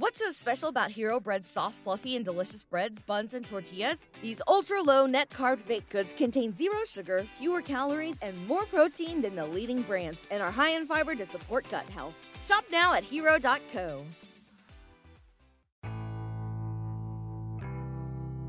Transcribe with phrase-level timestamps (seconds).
[0.00, 4.06] What's so special about Hero Bread's soft, fluffy, and delicious breads, buns, and tortillas?
[4.22, 9.20] These ultra low net carb baked goods contain zero sugar, fewer calories, and more protein
[9.20, 12.14] than the leading brands, and are high in fiber to support gut health.
[12.42, 14.02] Shop now at hero.co.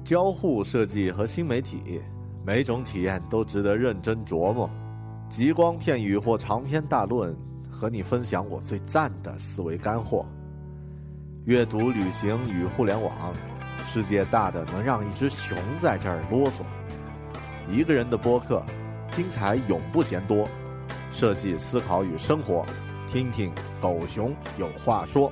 [0.05, 2.01] 交互设计和新媒体，
[2.45, 4.69] 每种体验都值得认真琢磨。
[5.29, 7.35] 极光片语或长篇大论，
[7.69, 10.25] 和你分享我最赞的思维干货。
[11.46, 13.32] 阅读、旅行与互联网，
[13.88, 16.62] 世界大的能让一只熊在这儿啰嗦。
[17.70, 18.64] 一个人的播客，
[19.12, 20.48] 精彩永不嫌多。
[21.12, 22.66] 设计、思考与生活，
[23.06, 25.30] 听听狗熊有话说。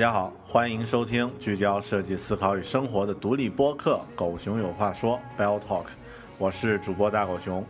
[0.00, 5.84] 大家好，欢迎收听聚焦设计思考与生活的独立播客《狗熊有话说》（Bell Talk），
[6.38, 7.62] 我是主播大狗熊。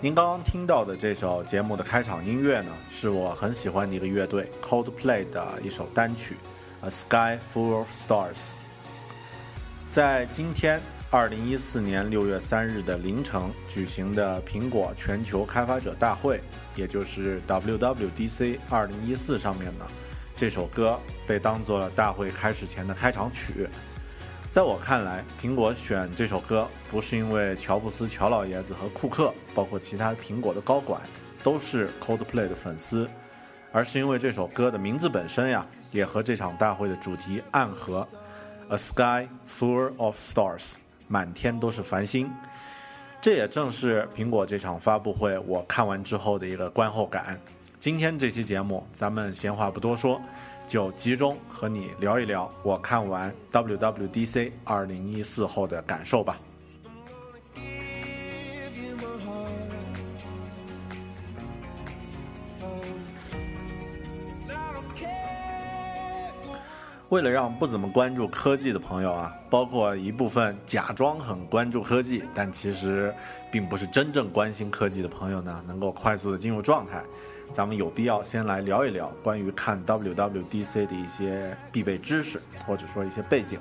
[0.00, 6.34] 您刚刚听到的这首节目的开场音乐呢，是我很喜欢的一个乐队 Coldplay 的一首单曲
[6.88, 8.34] 《A Sky Full of Stars》。
[9.92, 16.40] 在今天，二零一四年六月三日的凌晨举行的苹果全球开发者大会，
[16.74, 19.86] 也就是 WWDC 二零一四上面呢，
[20.36, 23.68] 这首歌被当做了大会开始前的开场曲。
[24.50, 31.00] 在我看来，苹果选这首歌不是因为乔布斯乔老爷子和库克，包括其他苹果的高管
[31.42, 33.08] 都是 Coldplay 的粉丝，
[33.72, 38.06] 而是因为这首歌的名字本身呀，也和这场大会的主题暗合。
[38.70, 40.74] A sky full of stars，
[41.06, 42.30] 满天都是繁星。
[43.20, 47.40] 这也正是苹果这场发布会我看完之后的一个观后感。
[47.84, 50.18] 今天这期节目，咱们闲话不多说，
[50.66, 56.40] 就集中和你聊一聊我看完 WWDC 二零一四后的感受吧。
[67.10, 73.14] 为了让不怎么关注科技的朋友啊，包括一部分假装很关注科技，但其实
[73.52, 77.04] 并不是真正关心科技的朋友呢，能够快速的进入状态，
[77.52, 83.58] 咱们有必要先来聊一聊关于看 WWDC 的一些必备知识，或者说一些背景。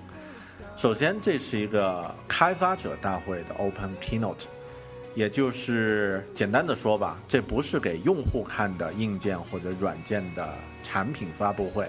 [0.76, 4.46] 首先，这是一个开发者大会的 Open Keynote，
[5.14, 10.50] 也就是简单的说吧，这不是给用户看的硬件或者软件的
[10.84, 11.88] 产品发布会，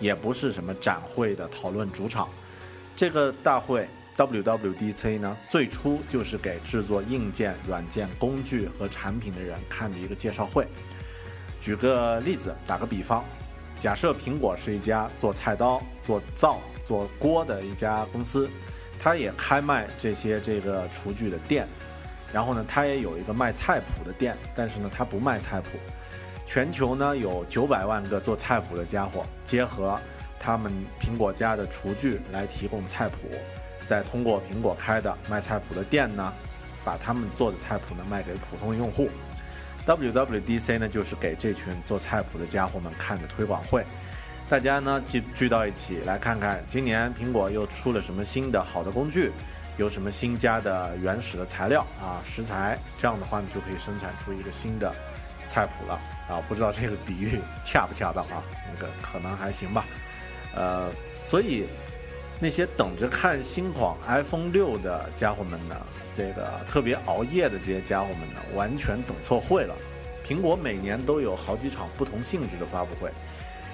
[0.00, 2.28] 也不是什么展会的讨论主场。
[2.96, 10.66] 这个大会 WWDC 呢，最初就是给制作硬件、软件、工具和产品的人看的一个介绍会。
[11.64, 13.24] 举个例子，打个比方，
[13.80, 18.50] 假设苹果是一家做菜刀、做灶、做锅的一家公司，
[19.00, 21.66] 它也开卖这些这个厨具的店，
[22.34, 25.70] 然后呢，它也有一个卖菜谱的店，但是呢，它不卖菜谱。
[26.44, 29.98] 全球呢有九百万个做菜谱的家伙，结合
[30.38, 30.70] 他们
[31.00, 33.16] 苹果家的厨具来提供菜谱，
[33.86, 36.30] 再通过苹果开的卖菜谱的店呢，
[36.84, 39.08] 把他们做的菜谱呢卖给普通用户。
[39.86, 43.84] WWDC 呢就是给这群做菜谱的家伙们看的推广会，
[44.48, 49.30] 大家呢聚聚到一起来看看今年苹果又出了什么新的好的工具，
[49.76, 54.94] 有什么新加的原始的材料啊食材，这样的话呢就可以生产出一个新的
[55.46, 56.42] 菜谱了啊！
[56.48, 58.42] 不知道这个比喻恰不恰当啊？
[58.72, 59.84] 那个可能还行吧。
[60.54, 60.90] 呃，
[61.22, 61.66] 所以
[62.40, 65.76] 那些等着看新款 iPhone 六的家伙们呢，
[66.14, 69.74] 这个特别熬夜的这些家伙们呢，完全等错会了。
[70.24, 73.10] 苹果每年都有好几场不同性质的发布会，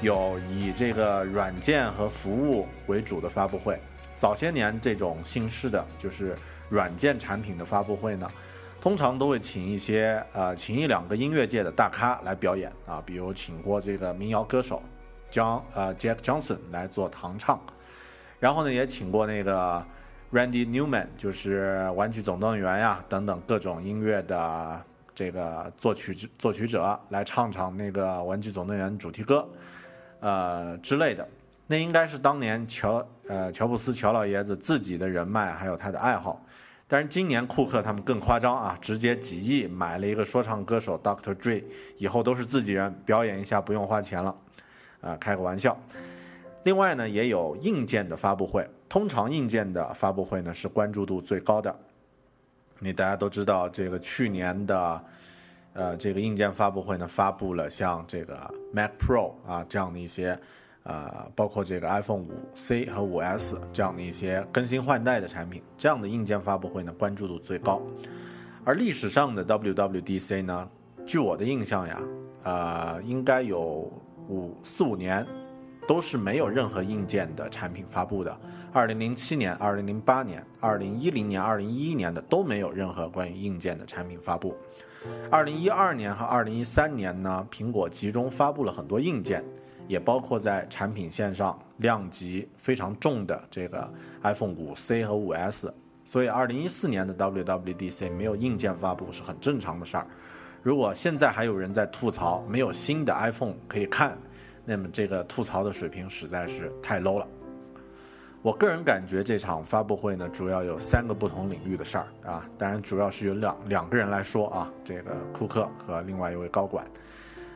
[0.01, 3.79] 有以这个软件和服务为主的发布会。
[4.17, 6.37] 早些年这种姓氏的，就是
[6.69, 8.29] 软件产品的发布会呢，
[8.81, 14.83] 通常都会请一些呃，请一两个音乐界的大咖来表演啊，比如请过这个民谣歌手
[15.31, 17.61] John 呃 Jack Johnson 来做弹唱，
[18.39, 19.85] 然后呢也请过那个
[20.32, 24.81] Randy Newman，就是《玩具总动员》呀等等各种音乐的
[25.12, 29.49] 这个作曲作曲者来唱唱那个《玩具总动员》主题歌，
[30.21, 31.27] 呃之类的。
[31.67, 36.41] 那应该是当年乔呃乔布斯乔老爷子自己的人脉还有他的爱好。
[36.87, 41.35] 但是今年库克他们更夸张啊，直接几亿买了一个说唱歌手 Dr.
[41.35, 41.65] Dre，
[41.99, 44.37] 以后都是自己人，表演一下不用花钱了，
[45.00, 45.76] 啊，开个玩笑。
[46.65, 51.75] 另外呢，也有硬件的发布会，通常硬件的发布会呢是关注度最高的。
[52.81, 55.05] 你大家都知道，这个去年的，
[55.73, 60.39] 呃，这个硬件发布会呢，发布了像这个 Mac Pro 啊这样的一些。
[60.83, 67.83] 呃，包括这个 iPhone 五 C 和五 S 这样的一些更新换代的产品，这样的硬件发布会呢关注度最高。
[68.65, 70.69] 而历史上的 WWDC 呢，
[71.07, 72.01] 据我的印象呀，
[72.45, 73.93] 呃，应该有
[74.31, 75.25] 五四五年
[75.91, 78.41] 都是没有任何硬件的产品发布的。
[78.73, 84.57] 二零零七年、二零零八年、二零一零年、二零一一年的都没有任何关于硬件的产品发布。
[85.33, 89.45] 二零一二年和二零一三年呢，苹果集中发布了很多硬件。
[89.89, 100.07] 也包括在产品线上量级非常重的这个 iPhone 五 C 和五 S，所以二零一四年的 WWDC 没有硬件发布是很正常的事儿。
[100.63, 104.17] 如果现在还有人在吐槽没有新的 iPhone 可以看，
[104.71, 107.27] 那么这个吐槽的水平实在是太 low 了。
[108.41, 116.87] 我个人感觉这场发布会呢，主要有三个不同领域的事儿啊，当然主要是有两两个人来说啊，这个库克和另外一位高管。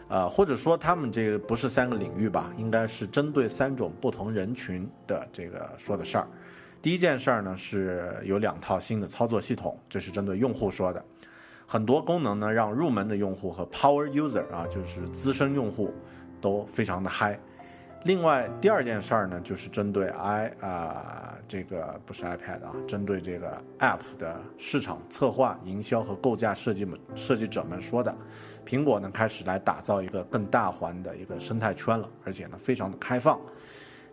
[0.09, 6.27] 呃，或者说他们这个不是三个领域吧，应该是针对三种不同人群的这个说的事儿。
[6.83, 11.05] 第一件事儿呢，是有两套新的操作系统，这是针对用户说的，
[11.65, 15.95] 很多功能呢让入门的用户和 Power User 啊，就是资深用户
[16.45, 17.41] 都非常的嗨。
[18.03, 28.15] 另外，第二件事儿呢，就是针对 i 啊这个不是 iPad 啊，针对这个 App 的市场策划、营销和构架设计们设计者们说的。
[28.67, 33.41] 苹果呢开始来打造一个更大环的一个生态圈了，而且呢非常的开放。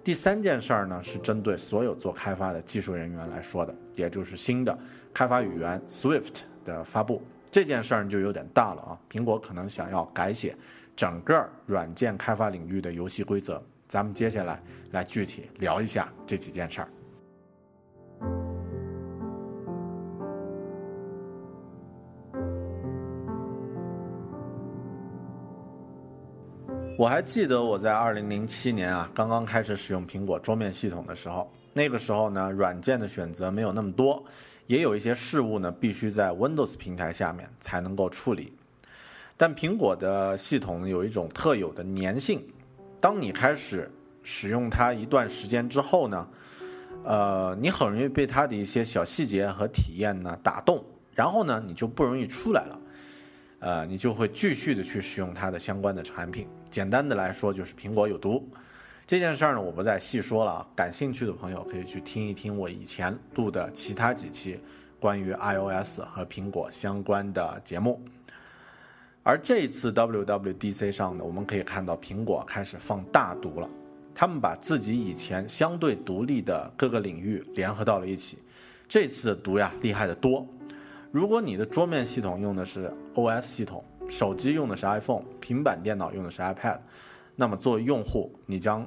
[0.01, 4.77] 第三件事儿呢是针对所有做开发的技术人员来说的，也就是新的
[5.13, 7.21] 开发语言 Swift 的发布。
[7.51, 10.55] 这件事儿就有点大了啊，苹果可能想要改写
[11.01, 13.59] 整个软件开发领域的游戏规则。
[13.88, 14.62] 咱们接下来
[14.92, 16.88] 来具体聊一下这几件事儿。
[26.95, 34.24] 我还记得我在二零零七年啊，刚刚开始使用苹果桌面系统的时候，那个时候呢，软件的选择没有那么多，
[34.68, 38.53] 也有一些事物呢必须在 Windows 平台下面才能够处理。
[39.41, 42.45] 但苹果的系统有一种特有的粘性，
[42.99, 43.91] 当你开始
[44.21, 46.27] 使用它一段时间之后呢，
[47.03, 50.85] 呃，你很容易被它的一些小细节和体验呢打动，
[51.15, 52.79] 然后呢，你就不容易出来了。
[53.57, 56.47] 呃，你就会继续的去使用它的相关的产品。
[56.69, 58.47] 简单的来说，就是苹果有毒。
[59.07, 60.67] 这件事儿呢，我不再细说了啊。
[60.75, 64.59] 感兴趣的朋友可以去听一听我以前录的其他几期
[64.99, 67.99] 关于 iOS 和苹果相关的节目。
[69.23, 73.69] 而这次 WWDC 上呢，我们可以看到苹果开始放大毒了。
[74.15, 78.39] 他们把自己以前相对独立的各个领域联合到了一起。
[78.89, 80.45] 这次的毒呀，厉害的多。
[81.12, 86.79] 如果你的桌面系统用的是 OS 系统，手机用的是 iPhone，平板电脑用的是 iPad，
[87.36, 88.86] 那么作为用户，你将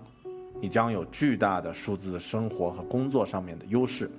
[0.61, 4.11] 你将有巨大的数字生活和工作上面的优势。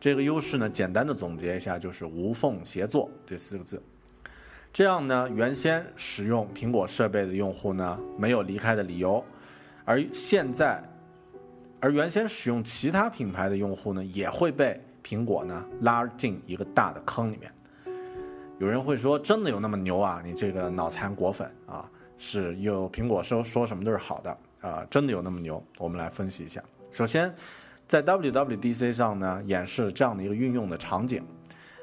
[0.00, 3.80] 这个优势呢，简单的总结一下就是无缝协作这四个字。
[4.72, 9.24] 这样呢，原先使用苹果设备的用户呢，没有离开的理由，
[9.84, 10.82] 而现在，
[11.80, 14.80] 而原先使用其他品牌的用户呢，也会被。
[15.02, 17.50] 苹果呢拉进一个大的坑里面，
[18.58, 20.20] 有人会说真的有那么牛啊？
[20.22, 24.86] 你这个脑残果粉啊，是有苹果说说什么都是好的啊？
[24.90, 25.60] 真的有那么牛？
[25.78, 26.62] 我们来分析一下。
[26.92, 27.34] 首先，
[27.88, 31.24] 在 WWDC 上呢，演示这样的一个运用的场景。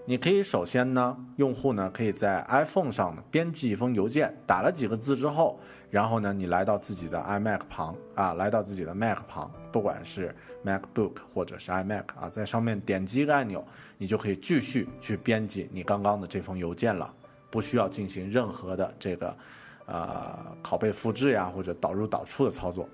[0.09, 5.59] 你可以首先呢，用户呢可以在 iPhone 上编辑一封邮件，打了几个字之后，
[5.91, 10.33] 然后呢你来到自己的 iMac 旁啊，来到自己的 Mac 旁，不管是
[10.63, 13.61] MacBook 或者是 iMac 啊，在上面点击一个按钮，
[13.97, 17.13] 你就可以继续去编辑你刚刚的这封邮件了，
[17.51, 19.37] 不需要进行任何的这个
[19.87, 22.87] 呃拷贝复制呀或者导入导出的操作。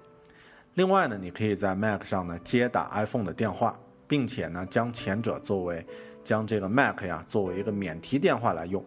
[0.73, 3.77] 另外呢，你可以在 Mac 上呢接打 iPhone 的电话，
[4.07, 5.85] 并且呢将前者作为
[6.23, 8.83] 将这个 Mac 呀作为一个免提电话来用，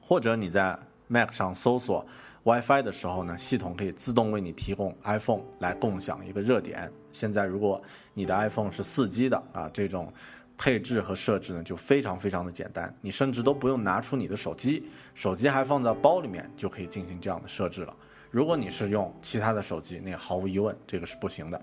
[0.00, 2.04] 或者你在 Mac 上搜索
[2.44, 6.90] WiFi 的时候呢，系统可以自动为你提供 iPhone 来共享一个热点。
[7.10, 7.80] 现在如果
[8.14, 10.12] 你的 iPhone 是 4G 的啊，这种
[10.58, 17.96] 配置和设置呢就非常非常的简单，你甚至都不用拿出你的手机，手机还放在包里面就可以进行这样的设置了。
[18.30, 21.60] 如果你是用其他的手机，那毫无疑问这个是不行的。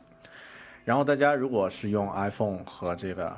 [0.86, 3.36] 然后大家如果是用 iPhone 和这个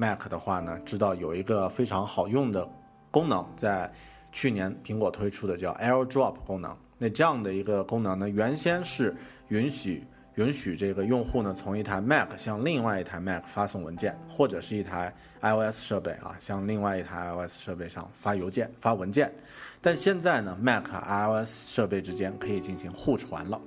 [0.00, 2.68] Mac 的话呢，知道有一个非常好用的
[3.10, 3.92] 功能，在
[4.30, 6.76] 去年苹果推出的叫 AirDrop 功能。
[6.98, 9.16] 那这样的一个功能呢，原先是
[9.48, 19.34] 允许允许这个用户呢从一台 Mac 向另外一台 Mac 发送文件，或者是一台 iOS 设备啊向另外一台 iOS 设备上发邮件、发文件。
[19.80, 23.60] 但现在呢，Mac 和 iOS 设备之间可以进行互传了。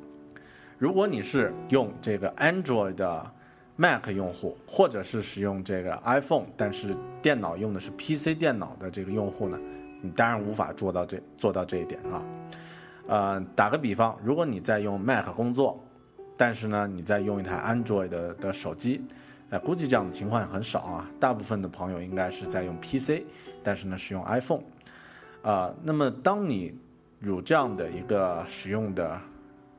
[0.77, 3.33] 如果你是用这个 Android 的
[3.75, 9.57] Mac 用户，或者是使用这个 iPhone，但是电脑用的是 PC 电脑的这个用户呢，
[10.01, 12.23] 你当然无法做到这做到这一点啊。
[13.07, 15.83] 呃，打个比方，如果你在用 Mac 工作，
[16.37, 19.03] 但是呢你在用一台 Android 的的手机，
[19.49, 21.09] 呃，估计这样的情况很少啊。
[21.19, 23.23] 大部分的朋友应该是在用 PC，
[23.63, 24.61] 但是呢是用 iPhone。
[25.41, 26.77] 呃，那么当你
[27.21, 29.19] 有这样的一个使用的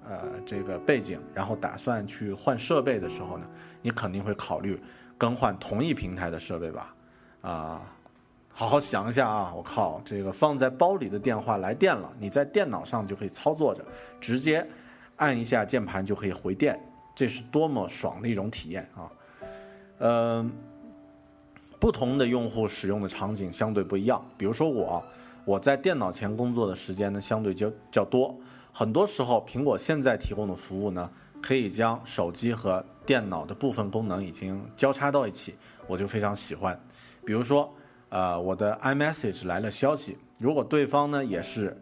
[0.04, 3.48] 呃这个背景，然后打算去换设备的时候呢，
[3.82, 4.80] 你肯定会考虑
[5.18, 6.94] 更换同一平台的设备吧？
[7.42, 7.92] 啊，
[8.52, 9.52] 好好想一下啊！
[9.54, 13.84] 我靠，这个放在包里的电话来电了，你在电脑上就可以操作着，
[14.20, 14.66] 直接
[15.16, 16.80] 按一下键盘就可以回电，
[17.14, 19.12] 这是多么爽的一种体验啊！
[19.98, 20.52] 嗯、
[21.78, 25.04] 不同的用户使用的场景相对不一样，比如说我。
[25.44, 28.32] 我在电脑前工作的时间呢，相对较较多。
[28.72, 31.10] 很多时候，苹果现在提供的服务呢，
[31.42, 35.56] 可以将手机和电脑的部分功能已经交叉到一起，
[35.88, 36.78] 我就非常喜欢。
[37.26, 37.74] 比如说，
[38.08, 41.76] 呃，我的 iMessage 来了消息，如果对方呢也是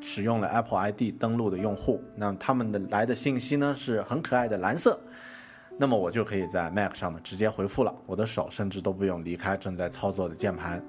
[0.00, 4.98] 使用了 Apple ID 登录的用户，那么他们的来的信息呢是很可爱的蓝色，
[5.78, 10.84] 那么我就可以在 Mac 上呢直接回复了，我的手甚至都不用离开正在操作的键盘。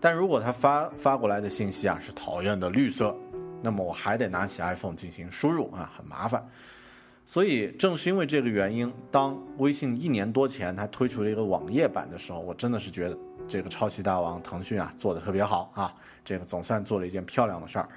[0.00, 3.16] 但如果他发发过来的信息啊是讨厌的绿色，
[3.62, 6.46] 那么我还得拿起 iPhone 进行输入啊，很麻烦。
[7.28, 15.94] 所以正是因为这个原因，当微信一年多前它推出了一个网页版的时候，我真的是觉得这个抄袭大王腾讯啊做的特别好啊，
[16.24, 17.88] 这个总算做了一件漂亮的事儿。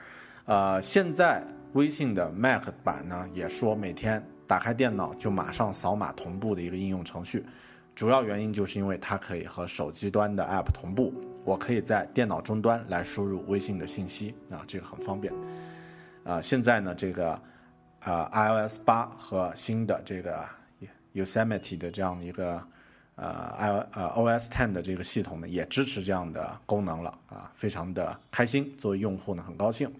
[0.43, 7.45] 呃，现在微信的 Mac 版呢也说每天打开电脑就马上扫码同步的一个应用程序。
[7.95, 11.13] 主要原因就是因为它可以和手机端的 App 同步，
[11.45, 15.33] 我可以在电脑终端来输入微信的信息啊，这个很方便。
[16.25, 17.41] 啊，现在呢，这个
[18.03, 20.47] 呃 iOS 八和新的这个
[21.13, 22.61] Yosemite 的这样的一个
[23.15, 29.91] 呃 i 呃 OS Ten 的这个系统呢，也支持这样的功能了啊，非常的开心，作为用户呢很高兴。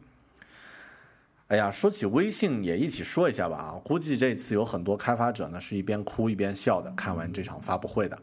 [1.48, 3.72] 哎呀，说起微信也一起说一下吧啊！
[3.84, 8.18] 估计这次有很多开发者呢是一边哭一边笑的看完这场发布会的。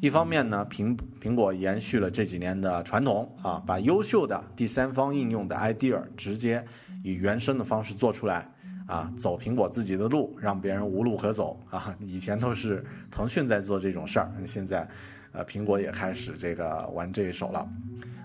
[0.00, 6.66] 一方面呢，苹苹果延续了这几年的传统啊，把优秀的第三方应用的 idea 直接
[7.04, 8.50] 以原生的方式做出来
[8.92, 11.96] 啊，走苹果自己的路，让别人无路可走啊。
[12.00, 14.86] 以前都是腾讯在做这种事儿，现在
[15.32, 17.68] 呃苹果也开始这个玩这一手了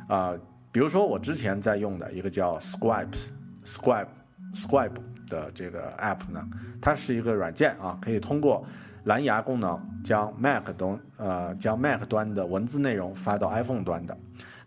[0.07, 0.33] 啊。
[0.71, 4.07] 比如说我之前在用的一个叫 Scribe，Scribe。
[4.53, 4.95] Scribe
[5.27, 6.41] 的这个 app 呢，
[6.81, 8.65] 它是一个软件啊，可以通过
[9.03, 14.17] 蓝牙功能将 Mac 端呃将 Mac 端的文字内容发到 iPhone 端的。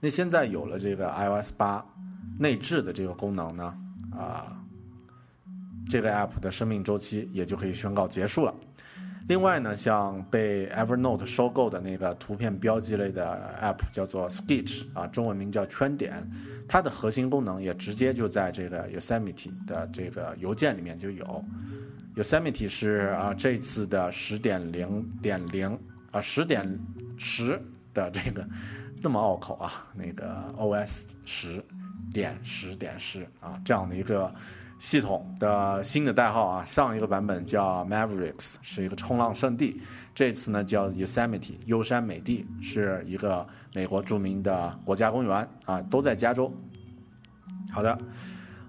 [0.01, 1.85] 那现在有了这个 iOS 八
[2.39, 3.75] 内置的这个功能呢，
[4.13, 4.63] 啊，
[5.91, 8.55] 这个 app 的生命周期也就可以宣告结束了。
[9.29, 16.29] 另外呢，像被 Evernote 收购的那个图片标记类的 app 叫做 Sketch 啊，中文名叫圈点。
[16.69, 21.45] 它的核心功能也直接就在这个 Yosemite 的这个邮件里面就有。
[22.17, 25.79] Yosemite 是啊这次的十点零点零
[26.11, 26.79] 啊十点
[27.17, 27.61] 十
[27.95, 28.45] 的这个
[29.01, 31.63] 那么拗口啊那个 OS 十
[32.13, 34.33] 点十点十啊这样的一个
[34.81, 39.79] 系统的新的代号啊，上一个版本叫 Mavericks 是一个冲浪圣地，
[40.15, 46.51] 这次呢叫 Yosemite 优山美地是一个美国著名的国家公园啊，都在加州。
[47.71, 47.97] 好的，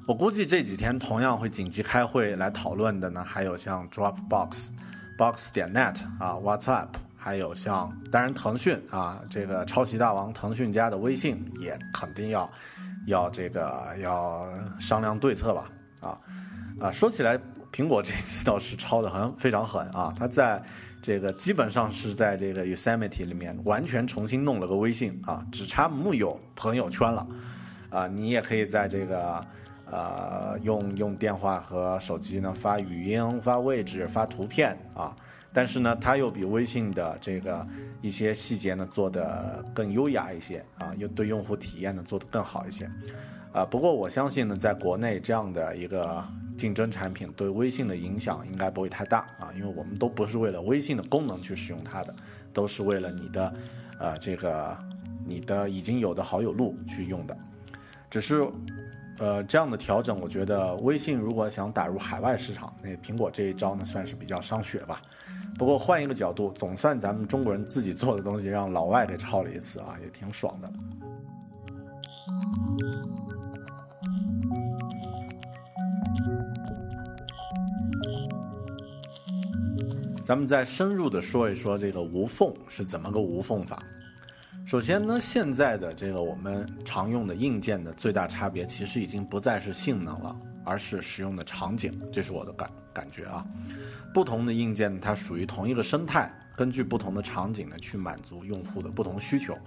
[0.06, 4.68] 我估计这几天同样会紧急开会来讨论的呢，还有像 Dropbox、
[5.18, 12.52] Box 点 net 啊、WhatsApp，还有像当然腾讯啊，这个抄袭大王腾讯家的微信也肯定要
[13.08, 14.46] 要这个要
[14.78, 16.20] 商量对策吧啊
[16.80, 17.40] 啊，说起来，
[17.72, 20.62] 苹果这次倒是抄的很非常狠啊，它在
[21.02, 27.26] 这个基本上是在这个 Yosemite 里面完全重新弄了个微信啊，只差木有朋友圈了。
[27.90, 29.46] 啊，你也可以在这个
[29.86, 35.14] 呃，用用电话和手机呢发语音、发位置、发图片啊，
[35.52, 37.68] 但是呢，它又比微信的这个
[38.02, 42.90] 一些细节呢做得更优雅一些啊，又对用户体验呢做得更好一些。
[43.54, 46.24] 啊，不过我相信呢，在国内这样的一个
[46.58, 52.16] 竞争产品对微信的影响应该不会太大啊，因为我们都不是为了微信的功能去使用它的，
[52.54, 53.54] 都是为了你的，
[54.00, 54.78] 呃，这个
[55.26, 57.38] 你的已经有的好友录去用的。
[58.10, 58.48] 只是，
[59.20, 65.02] 呃，这样的调整，我觉得微信如果想打入海外市场，那苹果这一招呢，算是比较伤血吧。
[65.58, 70.72] 不过换一个角度，总算咱们中国人自己做的东西让老外给抄了一次啊，也挺爽的。
[80.24, 83.82] 咱们再深入的说一说这个无缝是怎么个无缝法。
[84.66, 92.00] 首先呢，现在的这个我们常用的硬件的最大差别，其实已经不再是性能了，而是使用的场景。
[92.12, 93.44] 这是我的感感觉啊。
[94.14, 99.58] 不同的硬件它属于同一个生态，根据不同的场景呢去满足用户的不同需求。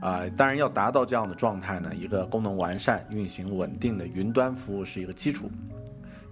[0.00, 5.50] 啊、当然要达到这样的状态呢，一个功能完善、运行稳定的云端服务是一个基础。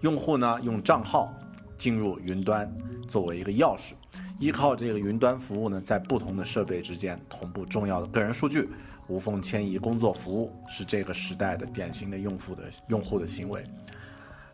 [0.01, 1.35] 用户呢用账号
[1.79, 2.71] 进入云端
[3.09, 3.93] 作为一个钥匙，
[4.39, 8.69] 依靠这个云端服务呢，在不同的设备之间同步重要的个人数据，
[9.07, 13.65] 无缝迁移工作服务，是这个时代的典型的用户的用户的行为。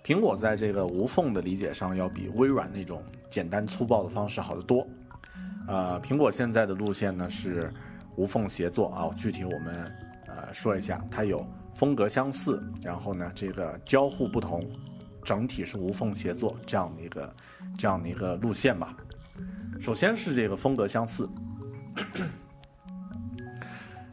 [0.05, 4.87] 苹果在这个无缝的理解上，要比微软那种简单粗暴的方式好得多。
[5.67, 7.73] 呃，苹果现在的路线呢是
[8.17, 9.91] 无缝协作啊，具体我们
[10.27, 11.43] 呃说一下，它有
[11.75, 14.63] 风格相似，然后呢这个交互不同，
[15.25, 17.35] 整体是无缝协作这样的一个
[17.79, 18.95] 这样的一个路线吧。
[19.81, 21.29] 首先是这个风格相似，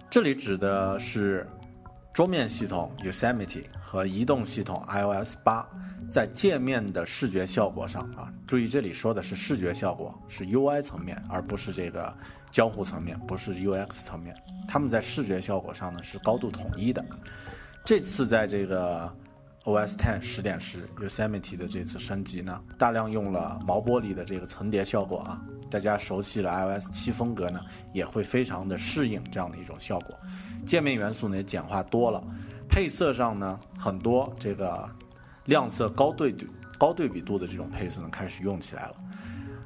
[0.10, 1.48] 这里指的是
[2.14, 5.68] 桌面系统 Yosemite 和移动系统 iOS 八
[6.10, 12.14] 在界面的视觉效果上啊，注意这里说的是视觉效果，是 UI 层面，而不是这个
[12.52, 14.36] 交互层面，不是 UX 层面。
[14.68, 17.06] 他们在视觉效果上呢是高度统一的。
[17.86, 19.14] 这次在这个
[19.64, 27.62] OS Ten 十点十 Yosemite 的这次升级呢，大量用了毛玻璃的这个层叠效果啊，大家熟悉了 iOS 七风格呢，
[27.94, 30.18] 也会非常的适应这样的一种效果。
[30.66, 32.24] 界面元素呢也简化多了，
[32.68, 34.90] 配色上呢很多这个
[35.46, 36.48] 亮色高对比
[36.80, 38.96] 高对比度的这种配色呢开始用起来了。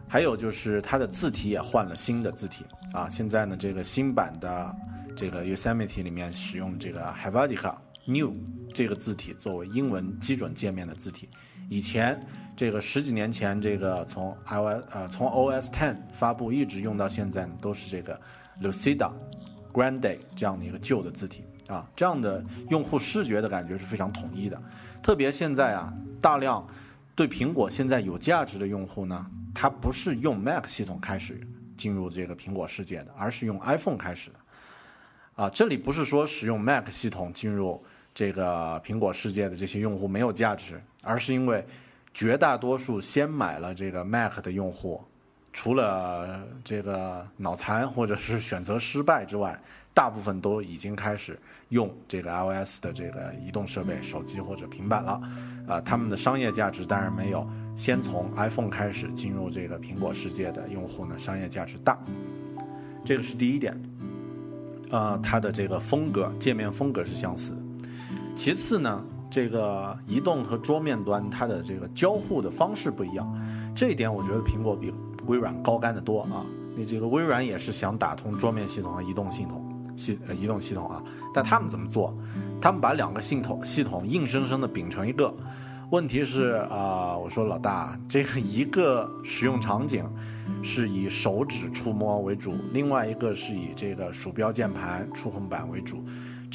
[0.10, 4.76] 还有就是它的字体也换了新的字体啊，现在呢这个新版的
[5.16, 8.36] 这个 Yosemite 里面使用这个 Helvetica New
[8.74, 11.30] 这个字体作为英文基准界面的字体，
[11.70, 12.20] 以前
[12.56, 18.20] 这个十几年前这个从 iOS 呃从 OS Ten 发布一直用到现在呢都是这个
[18.62, 19.12] Lucida
[19.74, 24.62] Grande 这样的一个旧的字体啊，这样的用户视觉的感觉是非常统一的。
[25.02, 26.66] 特别现在啊，大量
[27.16, 31.40] 对苹果现在有价值的用户呢，他不是用 Mac 系统开始
[31.76, 34.40] 进入这个苹果世界的，而是用 iPhone 开始的。
[35.36, 37.84] 啊，这里不是说使用 Mac 系统进入
[38.16, 41.64] 这个苹果世界的这些用户没有价值，而是因为
[42.14, 45.04] 绝大多数先买了这个 Mac 的用户，
[45.52, 49.62] 除了这个脑残或者是选择失败之外，
[49.94, 51.38] 大部分都已经开始
[51.70, 55.22] 用这个 iOS 的这个移动设备、手机或者平板了。
[55.68, 62.00] 啊，他们的商业价值当然没有先从 iPhone 开始进入这个苹果世界的用户呢商业价值大。
[63.04, 63.78] 这个是第一点。
[64.90, 67.65] 呃，它的这个风格界面风格是相似的。
[68.36, 73.28] 其次呢，这个移动和桌面端它的这个交互的方式不一样，
[73.74, 74.94] 这一点我觉得苹果比
[75.26, 76.46] 微软高干得多啊。
[76.76, 81.02] 你这个微软也是想打通桌面系统和移动系统系呃移动系统啊，
[81.34, 82.14] 但他们怎么做？
[82.62, 85.34] 他们把两个系统系统硬生生的并成一个。
[85.92, 90.04] 问题是啊、我说老大，这个一个使用场景
[90.62, 96.04] 是以手指触摸为主，另外一个是以这个鼠标、键盘、触控板为主。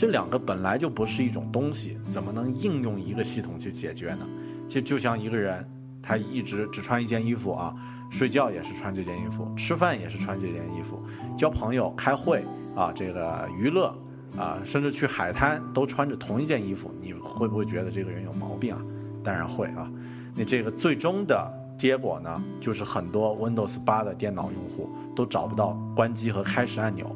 [0.01, 4.27] 这两个本来就不是一种东西，怎么能应用一个系统去解决呢？
[4.67, 5.63] 就就像一个人，
[6.03, 7.75] 他一直只穿一件衣服啊，
[8.09, 10.99] 睡觉也是穿这件衣服，吃饭也是穿这件衣服，
[11.37, 12.43] 交朋友、开会
[12.75, 13.95] 啊，这个娱乐
[14.39, 18.81] 啊，甚至去海滩都穿着同一件衣服，你会不会觉得这个人有毛病啊？
[19.23, 19.93] 当然会啊。
[20.35, 27.15] 那这个最终的结果呢，就是很多 Windows 八的电脑用户都找不到关机和开始按钮。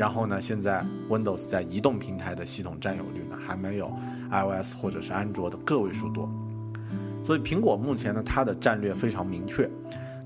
[0.00, 3.92] 然后呢，现在 Windows 在移动平台的系统占有率呢，还没有
[4.30, 6.26] iOS 或者是安卓的个位数多。
[7.22, 9.70] 所以苹果目前呢，它的战略非常明确，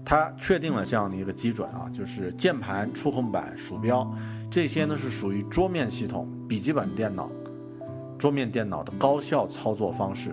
[0.05, 4.09] 它确定了这样的一个基准啊，就是键盘、触控板、鼠标
[4.49, 7.29] 这些呢是属于桌面系统、笔记本电脑
[8.17, 10.33] 桌面电脑的高效操作方式，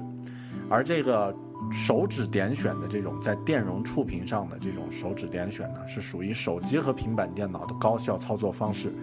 [0.69, 1.35] 而这个
[1.71, 8.93] 手指点选的这种在电容触屏上的这种手指点选呢，是属于手机和平板电脑的高效操作方式，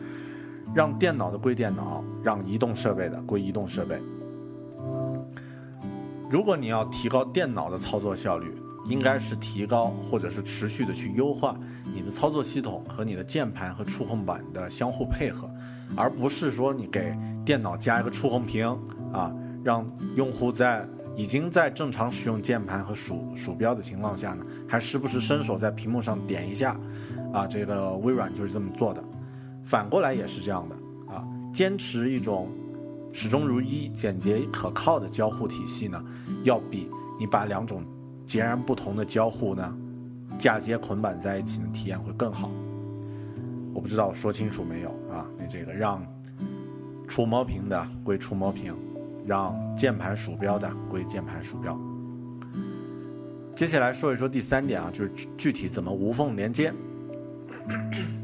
[0.74, 3.98] 让电脑的归电脑，让移动设备的归移动设备。
[6.30, 8.54] 如果你要提高电脑的操作效率，
[8.86, 11.54] 应该是提高或者是持续的去优化
[11.92, 15.50] 你的操作系统和你的键盘和触控板的相互配合，
[15.96, 18.66] 而不是说你给电脑加一个触控屏
[19.12, 26.78] 啊，让用户在已经在正常使用键盘和鼠鼠标的情况下呢，还时不时伸手在屏幕上点一下，
[27.32, 29.02] 啊，这个微软就是这么做的，
[29.68, 32.48] 反过来也是这样的啊，坚持一种
[33.12, 36.02] 始终如一、简洁可靠的交互体系呢，
[36.42, 36.88] 要比
[37.20, 37.84] 你把两种
[38.24, 39.76] 截然不同的交互呢
[40.38, 42.50] 嫁接捆绑在一起的，体验会更好。
[43.74, 45.26] 我不知道说清楚没有啊？
[45.38, 46.02] 那这个让
[47.06, 48.74] 触摸屏的归触摸屏，
[49.26, 51.78] 让键盘鼠标的归键盘鼠标。
[53.54, 56.72] 接下来说一说第三点啊，就是具体怎么无缝连接。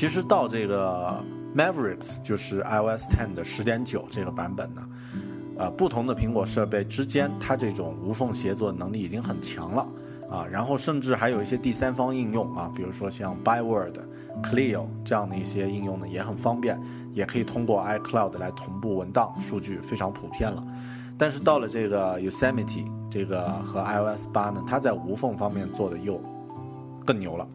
[0.00, 1.22] 其实到这个
[1.54, 4.88] Mavericks 就是 iOS 10的十点九这个版本呢，
[5.58, 9.86] 呃，不同的苹果设备之间，它这种无缝协作能力已经很强了
[10.30, 10.46] 啊。
[10.50, 13.92] 然后甚至还有一些第三方应用啊，比如说像 Byword、
[14.42, 16.80] Clio 这样的一些应用呢，也很方便，
[17.12, 20.64] 也可以通过 iCloud 来同步文档数据，非常普遍了。
[21.18, 26.18] 但是到了这个 Yosemite 这个和 iOS 八呢，它在无缝方面做的又
[27.04, 27.46] 更牛了。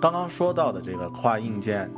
[0.00, 1.90] 刚刚说到的这个跨硬件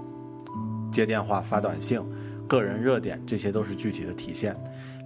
[0.90, 2.00] 接电话、发短信、
[2.48, 4.56] 个人热点，这些都是具体的体现。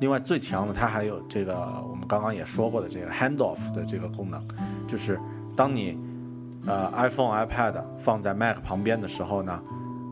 [0.00, 1.54] 另外最强的，它还有这个
[1.88, 4.42] 我们刚刚也说过的这个 handoff 的这个功能，
[4.88, 5.20] 就是
[5.54, 5.98] 当你
[6.66, 9.62] 呃 iPhone、iPad 放在 Mac 旁边的时候呢，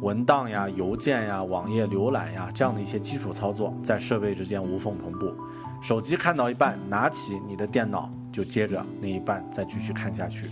[0.03, 5.35] 文档呀、邮件呀、网页浏览呀这样的一些基础操作，在设备之间无缝同步。
[5.81, 10.47] 手机看到一半，拿起你的电脑就接着那一半再继续看下去。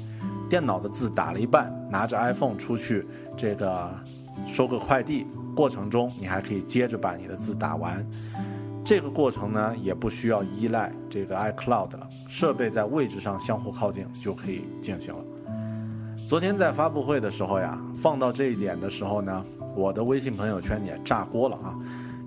[0.53, 3.91] 电脑的字打了一半，拿着 iPhone 出去这个
[4.47, 8.07] 收个快递，过程中你还可以接着把你的字打完。
[8.85, 15.25] 这个过程呢，也不需要依赖这个 iCloud 了，设备在位置上相互靠近就可以进行了。
[16.29, 19.43] 昨天在发布会的时候呀，放到这一点的时候呢，
[19.75, 21.75] 我的微信朋友圈也炸锅了啊！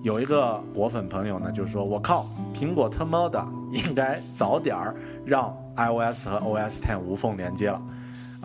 [0.01, 7.79] 有一个果粉朋友呢，就说：“我靠，苹果他妈的应该早点儿让 iOS 和 OS Ten 无缝连接了。”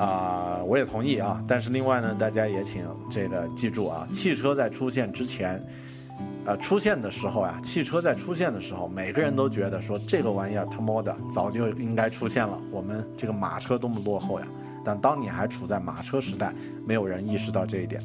[0.01, 1.45] 啊、我也同意啊。
[1.47, 5.63] 但是另外呢，大家也请这个记住啊，汽车在出现之前，
[6.47, 14.47] 呃，出现的时候呀，汽车在出现的时候，每个人都觉得说这个玩意儿他妈的早就应该出现了，我们这个马车多么落后呀！
[14.83, 16.55] 但当你还处在马车时代，
[16.87, 18.03] 没有人意识到这一点。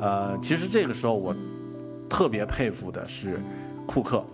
[0.00, 1.32] 呃，其实这个时候我
[2.08, 3.38] 特别佩服的是
[3.86, 4.24] 库克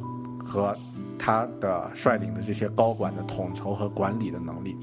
[0.42, 0.74] 和
[1.18, 4.78] 他的率领的这些高管的统筹和管理的能力。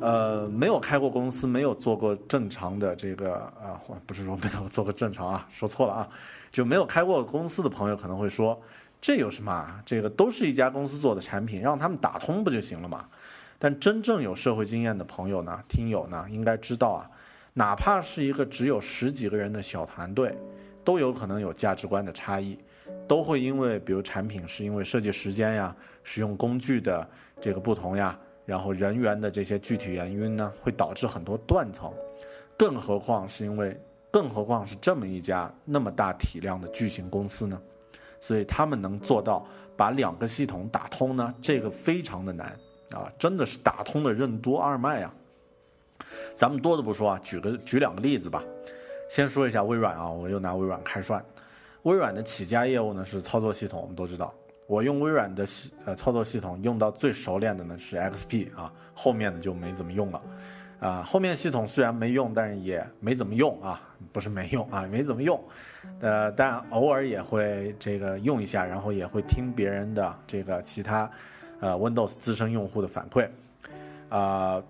[0.00, 6.08] 呃，没有开过公司，没有做过正常的这个啊，不是说没有做过正常啊，说错了啊，
[6.52, 8.60] 就没有开过公司的朋友可能会说，
[9.00, 9.82] 这有什么啊？
[9.86, 13.08] 这个都是一家公司做的产品，让他们打通不就行了嘛？
[13.58, 17.10] 但真正有社会经验的朋友呢，听友呢，应该知道啊，
[17.54, 20.36] 哪怕是一个只有十几个人的小团队，
[20.84, 22.58] 都有可能有价值观的差异，
[23.08, 27.08] 都会因为比如产品是因为设计时间呀、使用工具的
[27.40, 31.92] 这个不同呀，然后人员的这些具体原因呢，会导致很多断层，
[32.56, 33.78] 更何况是因为，
[34.10, 37.60] 更何况是这么一家那么大体量的巨型公司呢？
[38.20, 42.56] 所以他们能做到把两个系统打通呢，这个非常的难
[42.92, 45.12] 啊，真的是打通了任督二脉啊。
[46.36, 48.42] 咱们多的不说啊，举个举两个例子吧。
[49.08, 51.24] 先说一下微软啊，我又拿微软开涮。
[51.82, 54.32] 微软的起家业务呢是操作系统，我们都知道。
[54.66, 60.22] 我用微软的系呃操作系统用到最熟练的呢是 XP 啊，后面的就没怎么用了。
[60.78, 63.80] 啊，后面系统虽然没用，但是也没怎么用啊，
[64.12, 65.42] 不是没用啊，没怎么用。
[66.00, 71.10] 呃，但偶尔也会这个用一下，然后也会听别人的这个其他
[71.60, 73.26] 呃 Windows 资深用户的反馈。
[74.10, 74.62] 啊、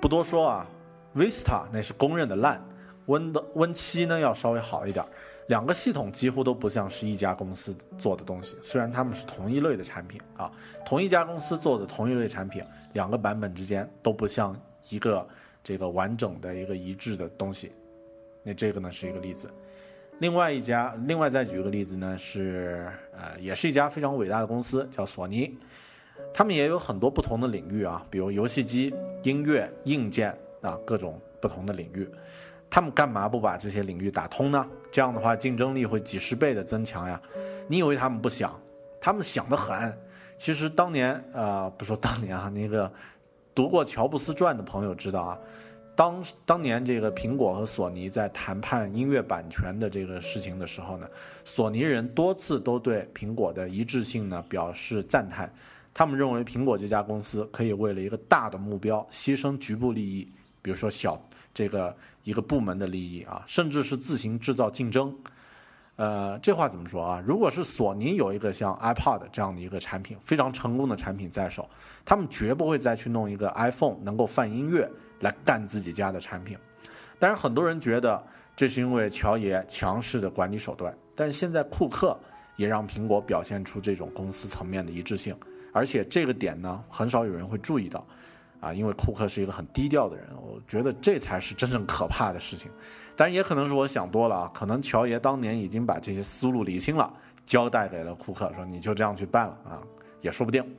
[0.00, 0.66] 不多说啊
[1.14, 2.60] ，Vista 那是公认的烂
[3.06, 5.06] ，Win Win 七呢要稍微好一点。
[5.48, 10.50] 两个系统几乎都不像是一家公司做的东西，虽然他们是同一类的产品啊，
[10.84, 14.58] 同一家公司做的同一类产品，两个版本之间都不像
[14.90, 15.26] 一个
[15.62, 17.72] 这个完整的一个一致的东西。
[18.42, 19.48] 那这个呢是一个例子。
[20.18, 25.56] 另外一家，另外再举个例子呢，是呃，也是一家非常伟大的公司，叫索尼。
[26.32, 32.08] 他们也有很多不同的领域啊，比如游戏机、音乐、硬件啊，各种不同的领域。
[32.70, 34.66] 他们干嘛不把这些领域打通呢？
[34.96, 37.20] 这样的话，竞争力会几十倍的增强呀。
[37.68, 38.58] 你以为他们不想？
[38.98, 39.94] 他们想得很。
[40.38, 42.90] 其实当年，呃，不说当年啊，那个
[43.54, 45.38] 读过乔布斯传的朋友知道啊，
[45.94, 51.06] 当当年这个苹果和索尼在谈判音乐版权的这个事情的时候呢，
[51.44, 55.52] 索尼人多次都对苹果的一致性呢表示赞叹。
[55.92, 60.26] 他们认为苹果这家公司可以为了一个大的目标牺牲局部利益，
[60.62, 61.22] 比如说小
[61.56, 65.16] 这个一个部门的利益啊，甚至是自行制造竞争。
[65.96, 67.22] 呃，这话怎么说啊？
[67.26, 71.66] 如果是索尼有一个像 iPod 这样的一个产品，非常成功的产品在手，
[72.04, 74.86] 他们绝不会再去弄一个 iPhone 能够放音乐
[75.20, 76.58] 来干自己家的产品。
[77.18, 78.22] 但是很多人觉得
[78.54, 82.20] 这是因为乔爷强势的管理手段，但现在库克
[82.56, 85.34] 也让苹果表现出这种公司层面的一致性。
[85.72, 88.06] 而且这个点呢，很少有人会注意到，
[88.66, 92.70] 啊，因为库克是一个很低调的人，我觉得这才是真正可怕的事情。
[93.14, 97.12] 但也可能是我想多了啊，可能乔爷当年已经把这些思路理清了，
[97.46, 99.82] 交代给了库克，说你就这样去办了啊，
[100.20, 100.76] 也说不定。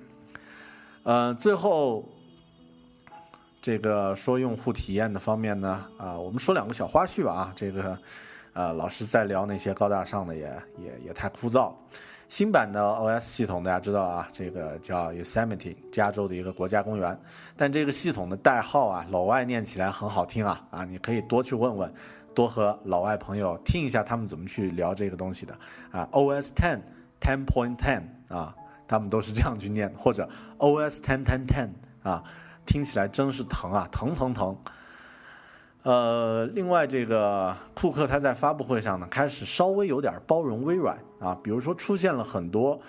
[1.04, 2.04] 呃，最后
[3.62, 7.98] 这个说用户体验的方面呢，啊，我们说两个小花絮吧啊，这个
[8.54, 10.42] 呃，老师在聊那些高大上的也
[10.78, 11.76] 也也太枯燥了。
[12.30, 17.18] 新版的 OS 系统大家知道啊，这个叫 Yosemite，加州的一个国家公园。
[17.56, 21.94] 但这个系统的代号啊，老外念起来很好听啊啊，你可以多去问问，
[22.36, 25.58] 多和老外朋友听一下他们怎么去聊这个东西的
[25.90, 26.06] 啊。
[26.12, 26.82] OS ten
[27.22, 28.54] ten point ten 啊，
[28.86, 31.70] 他们都是这样去念，或者 OS ten ten ten
[32.04, 32.22] 啊，
[32.66, 34.54] 听起来真是疼啊，疼疼疼。
[35.84, 42.80] 呃，另外这个库克他在发布会上呢，开始稍微有点包容微软啊，比如说出现了很多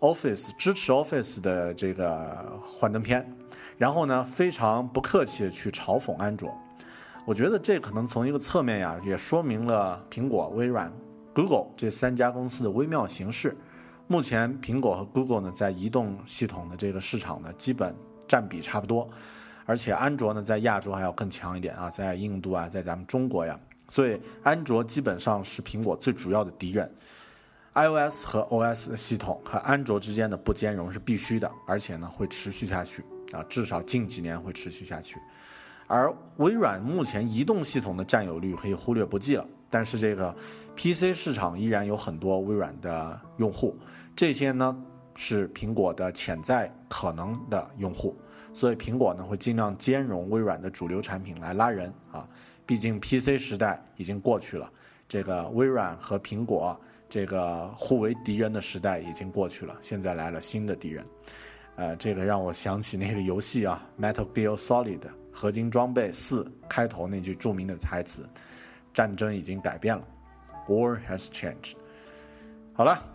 [0.00, 3.30] Office 支持 Office 的这个幻灯片，
[3.78, 6.56] 然后呢非常不客气的去嘲讽安卓。
[7.24, 10.92] 我觉得这可能从一个侧面呀，也说明了苹果、微软、
[11.32, 13.56] Google 这三家公司的微妙形势。
[14.08, 17.94] 目前苹果和 Google 呢，在移动系统的这个市场呢，基本
[18.26, 19.08] 占比差不多。
[19.64, 26.92] 而且安卓呢，在亚洲还要更强一点啊，在印度啊，在咱们中国呀，所以安卓基本上是苹果最主要的敌人。
[27.74, 35.16] iOS 和 OS 的系统和安卓之间的不兼容是必须的，而且呢会持续下去啊，至少近几年会持续下去。
[35.86, 40.34] 而微软目前移动系统的占有率可以忽略不计了，但是这个
[40.76, 43.76] PC 市场依然有很多微软的用户，
[44.14, 44.76] 这些呢
[45.14, 48.16] 是苹果的潜在可能的用户。
[48.54, 52.28] 所以苹果呢会尽量兼容微软的主流产品来拉人啊，
[52.66, 54.70] 毕竟 PC 时代已经过去了，
[55.08, 56.78] 这个微软和苹果
[57.12, 61.04] 这个互为敌人的时代已经过去了，现在来了新的敌人，
[61.76, 64.98] 呃，这个让我想起那个游戏啊，《Metal Gear Solid》
[65.30, 68.26] 合金装备四开头那句著名的台词
[68.94, 70.02] ：“战争已经改变了
[70.66, 71.74] ，War has changed。”
[72.72, 73.10] 好了。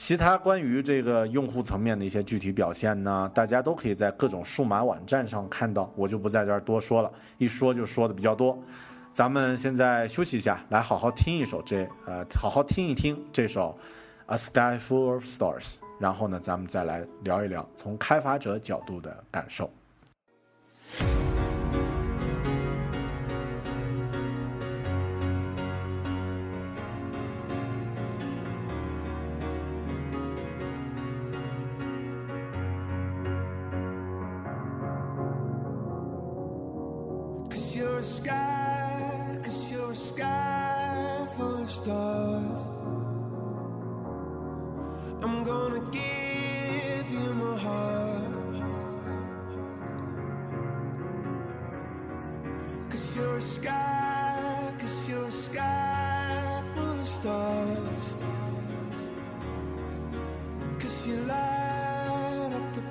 [0.00, 8.56] 其他关于这个用户层面的一些具体表现呢，大家都可以在各种数码网站上看到，我就不在这儿多说了，一说就说的比较多。
[9.18, 13.76] 咱们现在休息一下，来好好听一首这呃，好好听一听这首
[14.32, 15.64] 《A Sky Full of Stars》，
[15.98, 19.68] 然后呢，咱们再来聊一聊从开发者角度的感受。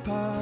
[0.08, 0.37] apart.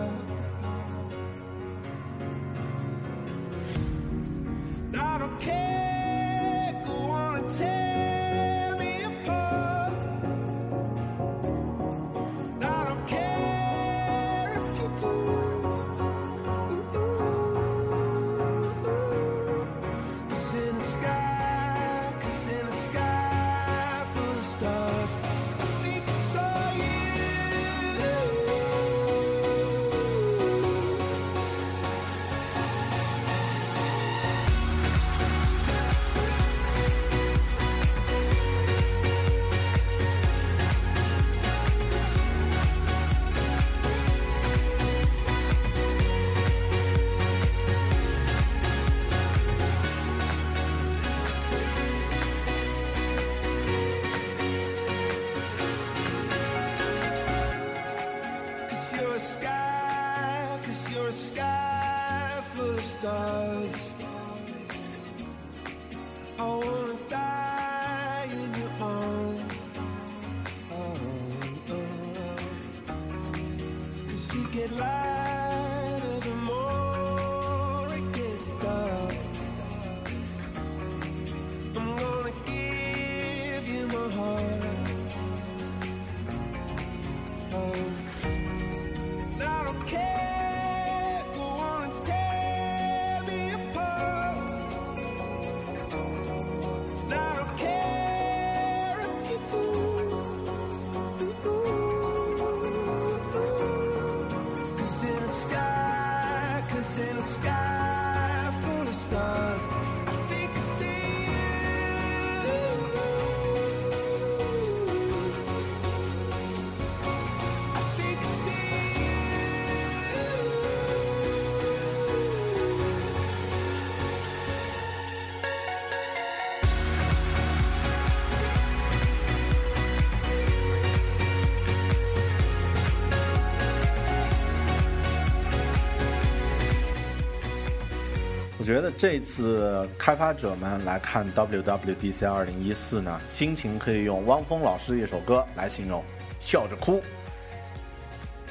[138.65, 146.03] 觉得这次开发者们来看 WWDC 2014呢，心情可以用汪峰老师的一首歌来形容，
[146.39, 146.99] 笑着哭。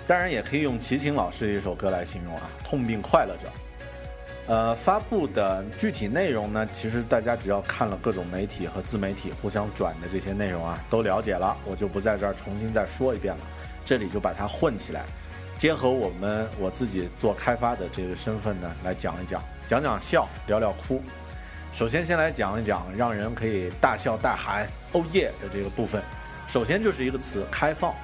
[0.06, 3.48] 当然也可以用齐秦老师的一首歌来形容啊，痛并快乐着。
[4.46, 13.40] 呃，发布的具体内容呢，其实大家只要看了各种媒体和自媒体互相转的这些内容啊，都了解了，我就不在这儿重新再说一遍了。
[13.84, 15.02] 这里就把它混起来，
[15.56, 21.02] 结合我们我自己做开发的这个身份呢，来讲一讲，讲讲笑，聊聊哭。
[21.72, 26.02] 首先先来讲一讲让人可以大笑大喊“哦耶”的这个部分。
[26.46, 27.94] 首先就是一个词“开放”。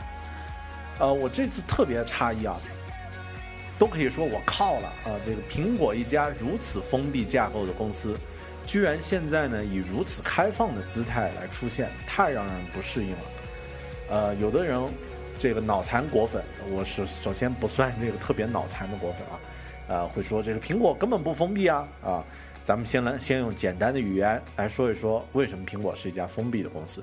[0.99, 2.57] 呃，我这次特别诧异啊，
[3.79, 5.16] 都可以说我靠了啊！
[5.25, 8.16] 这个苹果一家如此封闭架构的公司，
[8.66, 13.18] 居然现在呢以如此开放的姿态来出现，太让人不适应了。
[14.11, 14.79] 呃，有的人
[15.38, 19.40] 这个脑残果粉，我是首先不算这个特别脑残的果粉啊，
[19.90, 22.24] 呃，会说这个苹果根本不封闭啊啊！
[22.62, 27.03] 咱们先来先用简单的语言来说一说，为什么苹果是一家封闭的公司。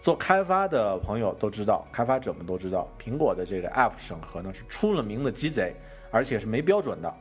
[0.00, 5.74] 做开发的朋友都知道，开发者们都知道，苹果的这个 App 审核呢是出了名的鸡贼，
[6.12, 7.12] 而且是没标准的。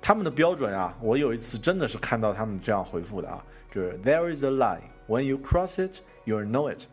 [0.00, 6.84] 他们的标准啊，我有一次真的是看到他们这样回复的啊，就是 There is a line when you cross it, you know it，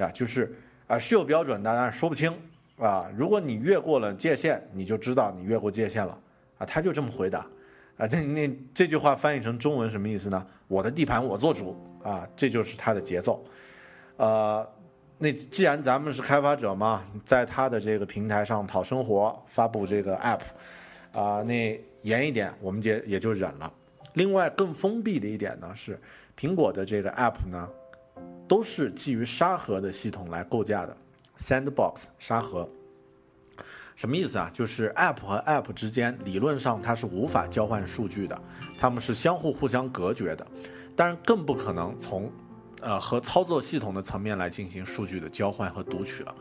[0.00, 2.32] 啊，就是啊是有标准的，但是说不清
[2.78, 3.10] 啊。
[3.16, 6.16] 如果你越过了界限，你就知道你越过界限了
[6.58, 6.66] 啊。
[6.66, 7.40] 他就这么回答
[7.96, 8.06] 啊。
[8.10, 10.46] 那那这句话翻译成中文什么意思呢？
[10.68, 13.44] 我的地盘我做主啊，这就是他的节奏，
[14.16, 14.66] 呃。
[15.18, 20.40] 那既然咱们是开发者嘛，在他的这个平台上讨生活，发布这个 app，
[21.18, 23.72] 啊，那严一点，我们也也就忍了。
[24.12, 25.98] 另外，更封闭的一点呢是，
[26.38, 27.66] 苹果的这个 app 呢，
[28.46, 30.94] 都是基于沙盒的系统来构架的
[31.38, 32.68] ，sandbox 沙盒。
[33.96, 34.48] 什么意思啊？
[34.54, 38.40] 就是 app 和 app 之间理论上它是无法交换数据的，
[38.78, 40.46] 它们是相互互相隔绝的，
[40.94, 42.30] 当然更不可能从。
[42.82, 46.34] 呃，和操作系统的层面来进行数据的交换和读取了，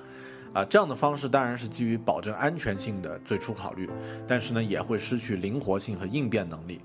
[0.54, 3.90] 啊，这样的方式当然是基于保证安全性的最初考虑，
[4.28, 6.82] 但是呢，也会失去灵活性和应变能力，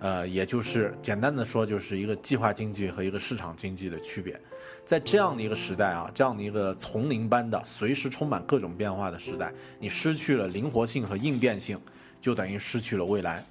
[0.00, 4.40] 呃，也就是简单的说，就是一个计划经济和一个市场经济的区别。
[4.88, 11.78] 在这样的一个时代啊，这样的一个丛林般的、随时充满各种变化的时代，你失去了灵活性和应变性，
[12.22, 13.44] 就等于失去了未来。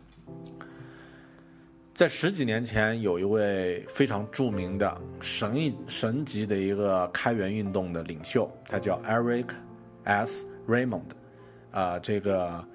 [1.93, 9.49] 在十几年前，有一位非常著名的神一神级的一个开源运动的领袖，他叫 Eric
[10.05, 10.47] S.
[10.67, 11.03] Raymond，
[11.69, 12.67] 啊，这个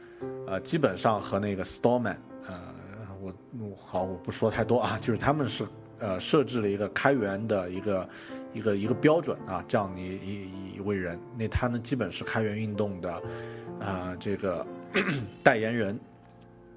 [0.46, 2.14] 呃，基本上和那个 Stallman，
[2.46, 2.61] 呃，
[3.20, 3.35] 我
[3.85, 5.66] 好我不说太多啊，就是他们是
[5.98, 8.09] 呃设置了一个开源的一个
[8.53, 13.23] 一个一个标准啊，这样的一一一位人，那他呢基本是开源运动的
[13.81, 14.67] 啊这个
[15.42, 15.98] 代言人，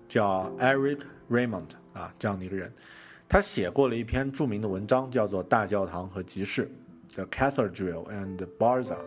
[0.07, 0.99] 叫 Eric
[1.29, 1.69] Raymond。
[1.95, 2.69] 啊，这样的一个人，
[3.25, 6.69] 他写过了一篇著名的文章，叫做《大教堂和集市》
[7.15, 8.97] ，The Cathedral and Bazaar。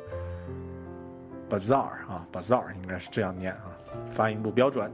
[1.50, 4.90] Bazaar 啊，Bazaar 应该是这样念啊，发音不标准。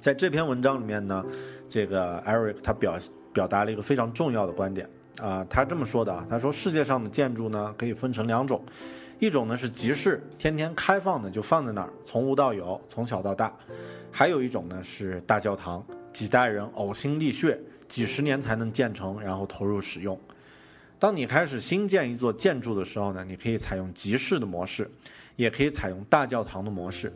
[0.00, 1.26] 在这篇文章里面呢，
[1.68, 2.96] 这个 Eric 他表
[3.32, 4.88] 表达了一个非常重要的观点
[5.18, 8.64] 啊，他这么说的啊，他说世界上的建筑呢可以分成两种，
[9.18, 13.54] 一种呢是集市，天天开放的就放在那儿，从无到有，从小到大。
[14.12, 20.18] 还有一种呢是大教堂，几代人呕心沥血，几十年才能建成，然后投入使用。
[20.98, 24.90] 当你开始新建一座建筑的时候呢，你可以采用集市的模式，
[25.36, 27.12] 也可以采用大教堂的模式。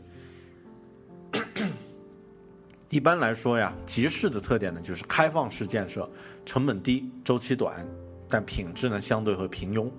[2.91, 6.09] 一般来说呀，集市的特点呢就是开放式建设，
[6.45, 7.87] 成本低，周期短，
[8.29, 9.91] 但品质呢相对会平庸。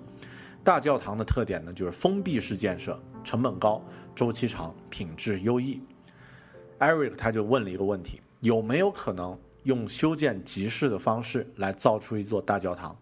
[0.62, 3.82] 大教堂的特点呢就是封闭式建设，成本高，
[4.14, 5.80] 周期长，品质优异。
[6.78, 12.96] Eric 他就问了一个问题：有没有可能用修建集市的方式来造出一座大教堂？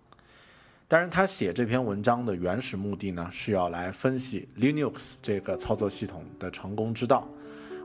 [0.86, 7.26] 当然，他写这篇文章的原始目的呢，是要来分析 Linux 这个操作系统的成功之道。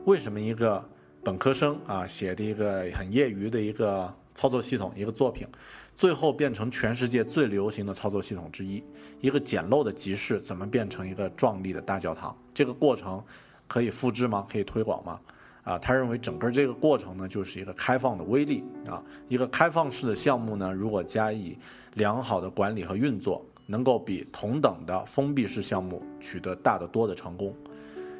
[0.04, 0.86] 为什么一个
[1.24, 5.46] 本科生啊写的一个很业余的一个操作系统一个作品，
[5.94, 8.82] 最后变成全世界最流行的操作系统之一？
[9.20, 12.36] 一个简陋的集市怎么变成一个壮丽的大教堂？
[12.54, 13.22] 这个过程
[13.66, 14.46] 可以复制吗？
[14.50, 15.20] 可以推广吗？
[15.62, 21.56] 啊，他认为整个这个过程呢，就是一个开放的威力啊，一个开放式的项目呢，如果加以
[21.94, 27.54] 良好的管理和运作，能够比同等的封闭式项目取得大得多的成功。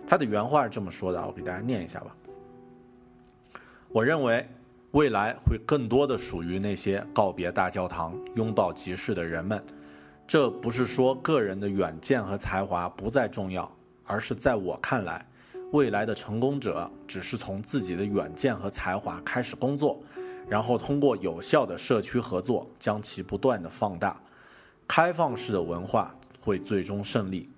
[0.06, 2.14] 他的原话是这么说的，我给大家念一下吧。
[3.88, 4.46] 我认为
[4.93, 9.62] 未来会更多的属于那些告别大教堂、拥抱集市的人们。
[10.26, 13.70] 这不是说个人的远见和才华不再重要，
[14.05, 15.24] 而是在我看来。
[15.70, 20.03] 未来的成功者只是从自己的远见和才华开始工作，
[20.49, 24.20] 然后通过有效的社区合作将其不断的放大。
[24.88, 27.49] 开放式的文化会最终胜利。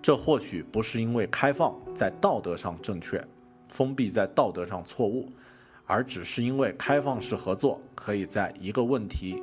[0.00, 3.22] 这或许不是因为开放在道德上正确，
[3.68, 5.28] 封闭在道德上错误，
[5.86, 9.42] 而只是因为开放式合作可以在一个问题，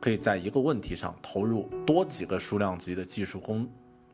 [0.00, 3.68] 可以在一个问题上投入多几个数量级的技术工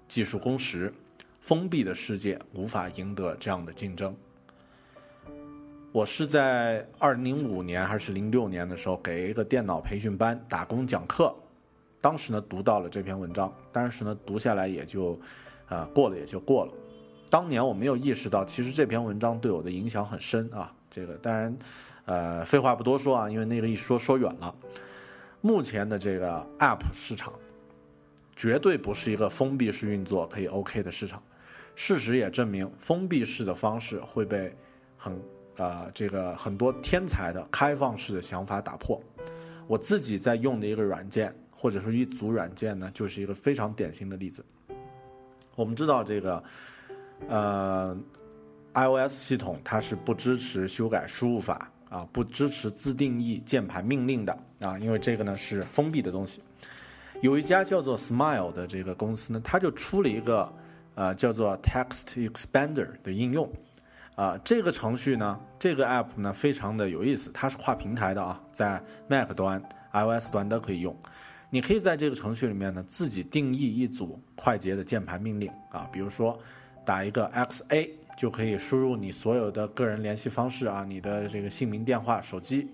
[0.08, 0.92] 技术工时。
[1.40, 4.14] 封闭的世界无法赢得这样的竞争。
[5.90, 11.34] 我是在二零零五年还是零六年的时候给一个电脑培训班打工讲课，
[12.00, 15.18] 当时呢读到了这篇文章，当时呢读下来也就，
[15.68, 16.72] 呃过了也就过了。
[17.28, 20.72] 当年我没有意识到，其实这篇文章对我的影响很深啊。
[20.92, 21.58] 这个当然，
[22.04, 24.54] 呃废话不多说啊，因为那个一说说远了。
[25.40, 27.32] 目前的这个 App 市场，
[28.36, 31.20] 绝对不是一个封闭式运作可以 OK 的市场。
[31.74, 34.54] 事实也证明，封闭式的方式会被
[34.98, 35.18] 很
[35.56, 39.02] 呃这个很多天才的开放式的想法打破。
[39.66, 44.44] 我自己在用的一个软件，或者说一组软件呢，就是一个非常典型的例子。
[45.56, 46.44] 我们知道这个
[47.28, 47.96] 呃
[48.74, 56.40] iOS 系统它是不支持修改输入法啊，不支持自定义键盘命令的啊，因为这个呢是封闭的东西。
[57.20, 60.52] 有一家叫做 Smile 的这个公司呢，它就出了一个。
[60.94, 63.50] 呃，叫做 Text Expander 的应用，
[64.14, 69.58] 啊，这个程序呢，这个 App 呢，非常的有意思，它是跨平台的啊，在 Mac 端、
[69.94, 70.94] iOS 端都可以用。
[71.48, 76.38] 你可以在这个程序里面呢，自己定义一组快捷的键盘命令啊，比如说
[76.84, 82.68] 打一个 XA 就可以输入你所有的个人联系方式啊，你的这个姓名、电话、手机，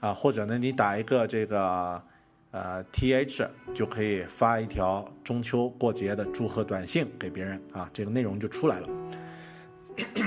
[0.00, 2.02] 啊，或者呢，你打一个这个。
[2.50, 8.88] 呃，T H 就可以发一条中秋过节的祝贺短信给别人啊，这个内容就出来了。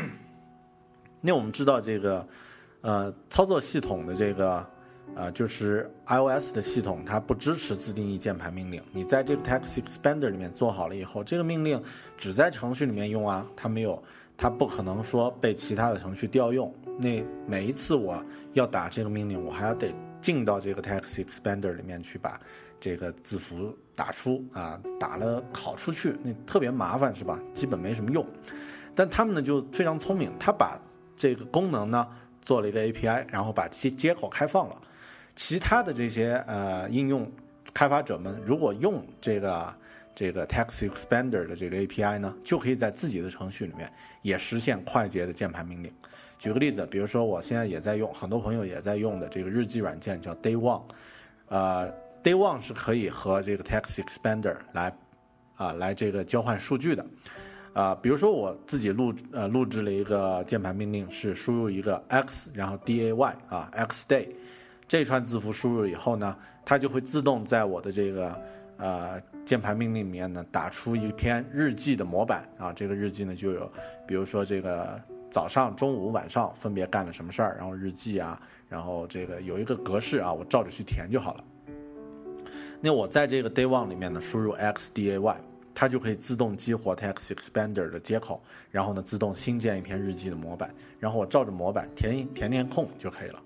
[1.20, 2.28] 那我们知道这个，
[2.82, 4.70] 呃，操作系统的这个，
[5.16, 8.80] 呃，就是 iOS 的系统，它不支持自定义键盘命令。
[8.94, 11.82] 你在这个 Text Expander 里面做好了以后，这个命令
[12.20, 14.02] 只在程序里面用啊，它没有，
[14.42, 16.74] 它不可能说被其他的程序调用。
[16.98, 19.94] 那每一次我要打这个命令，我还要得。
[20.20, 22.40] 进到这个 Text Expander 里面去，把
[22.80, 27.40] 这个字符打出啊，打了拷出去，那特别麻烦是吧？
[27.56, 28.24] 基本没什么用。
[28.94, 30.80] 但他们呢就非常聪明，他把
[31.18, 32.08] 这个功能呢
[32.40, 34.80] 做了一个 API，然后把接接口开放了。
[35.36, 37.28] 其他的这些呃应用
[37.74, 39.74] 开发者们如果用这个
[40.22, 43.92] 这个 Text Expander 的这个 API 呢，就可以在自己的程序里面
[44.22, 45.92] 也实现快捷的键盘命令。
[46.38, 50.84] 举个例子，比如说我现在也在用，很多朋友也在用的这个日记软件叫 Day One，
[51.48, 51.92] 呃
[52.22, 54.96] ，Day One 是可以和这个 Text Expander 来
[55.56, 57.04] 啊来这个交换数据的，
[57.74, 64.28] 啊，比如说我自己录呃录制了一个键盘命令，是输入一个 X，然后 D A Y 啊 X Day
[64.88, 68.40] 这串字符输入以后呢，它就会自动在我的这个
[68.78, 73.72] 呃键盘命令里面呢打出一篇日记的模板啊，这个日记呢就有，
[74.08, 75.02] 比如说这个。
[75.32, 78.38] 早上、中午、晚上分别干了什么事儿，然后日记啊，
[78.68, 81.44] 然后这个有一个格式啊，我照着去填就好了。
[82.82, 85.38] 那我在这个 Day One 里面呢，输入 X D A Y，
[85.74, 90.70] 它就可以自动激活 Text Expander 的接口，然后呢，自动新建一篇日记的模板，
[91.00, 93.42] 然后我照着模板填填填空就可以了。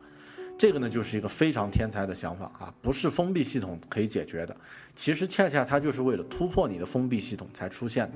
[0.57, 4.55] 这个呢，就是一个非常天才的想法啊，不是封闭系统可以解决的。
[4.95, 8.15] 其实恰恰它就是为了突破你的封闭系统才出现的。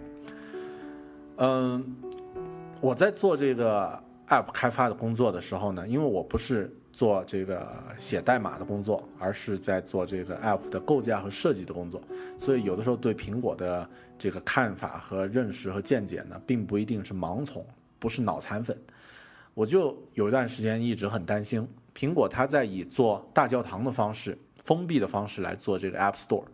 [1.37, 1.95] 嗯。
[2.81, 7.67] 我在做这个 App 开发的工作的时候呢，因为我不是做这个
[7.97, 12.01] 写代码的工作，而是在做这个 App 的构架和设计的工作，
[12.37, 17.65] 所以有的时候对苹果的这个看法和认识和见解呢，并不一定是盲从，
[17.99, 18.81] 不是脑残粉。
[19.53, 26.45] 我就有一段时间一直很担心，苹果它在以做大教堂的方式、封闭的方式来做这个 App Store，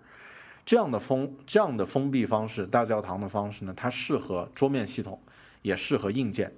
[0.65, 5.19] 这样的封这样的封闭方式、大教堂的方式呢，它适合桌面系统。
[5.65, 6.53] 也适合硬件，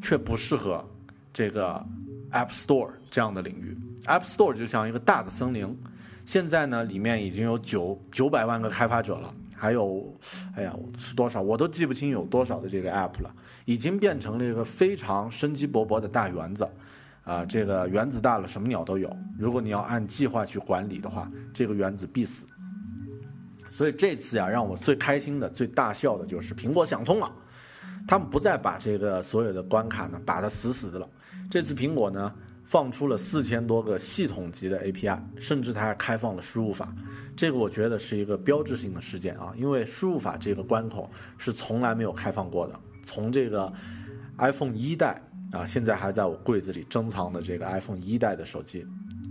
[0.00, 0.82] 却不适合
[1.30, 1.84] 这个
[2.32, 3.76] App Store 这样的领域。
[4.06, 5.78] App Store 就像一个大的森林，
[6.24, 10.10] 现在呢，里面已经有九九百万个开发者了，还有，
[10.56, 13.30] 哎呀，是多少我都记不清有多少的这个 App 了，
[13.66, 16.66] 已经变成了一个非常生机勃勃的大园子。
[17.28, 19.14] 啊，这个园子大了，什么鸟都有。
[19.38, 22.46] 如果你要按计划去管理的话，这个园子必死。
[23.70, 27.30] 所以这次呀，让我最开心的、最大笑的就是苹果想通了。
[28.08, 31.06] 他们不再把这个所有的关卡呢打得死死的了。
[31.50, 36.88] 这次苹果呢放出了四千多个系统级的 API，甚至它还开放了输入法。
[37.36, 42.80] 这个我觉得是一个标志性的事件啊，因为输入法这个关口是从来没有开放过的。
[43.04, 43.70] 从这个
[44.38, 45.22] iPhone 一代
[45.52, 48.86] 啊，现在还在我柜子里珍藏的这个 iPhone 一代的手机，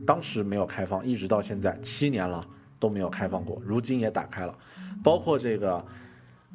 [0.06, 2.46] 当时没有开放，一直到现在七年了
[2.80, 4.58] 都没有开放过，如今也打开了，
[5.04, 5.86] 包括这个。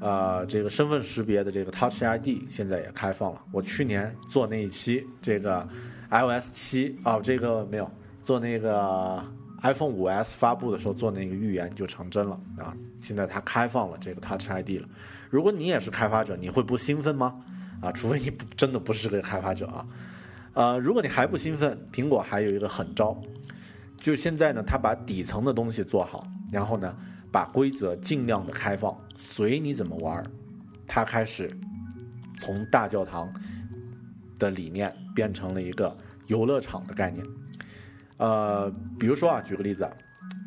[0.01, 3.41] 呃，这个身份识别的这个 Touch ID 现在也开放了。
[3.53, 5.69] 我去年做那一期这个
[6.11, 7.89] iOS 七啊，这个没有
[8.21, 9.23] 做那个
[9.63, 12.75] iPhone 五 S 发布的时候做那个预言就成真了啊！
[13.01, 14.89] 现在它开放了这个 Touch ID 了。
[15.31, 17.41] 如果你也是开发者，你会不兴奋吗？
[17.83, 19.87] 啊，除非你不真的不是个开发者啊。
[20.55, 23.21] 呃，如果你还不兴奋，苹果还有一个狠招，
[24.01, 26.97] 就是现在呢，它把底层的东西做好，然后呢。
[27.33, 30.23] 把规则尽量的开放，随你怎么玩
[30.87, 31.51] 它开始
[32.39, 33.27] 从大教堂
[34.39, 37.27] 的理念变成了一个游乐场的概念。
[38.19, 38.71] 呃，
[39.01, 39.91] 比如说啊，举个例子，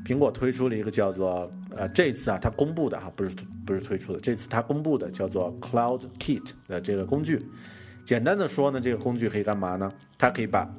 [0.06, 7.46] 苹果推出了一个叫做呃，这次啊，它公布的哈，不是不是推出的，这次它公布的叫做 Cloud Kit 的这个工具。
[8.06, 9.92] 简单的说呢，这个工具可以干嘛呢？
[10.18, 10.72] 它可以把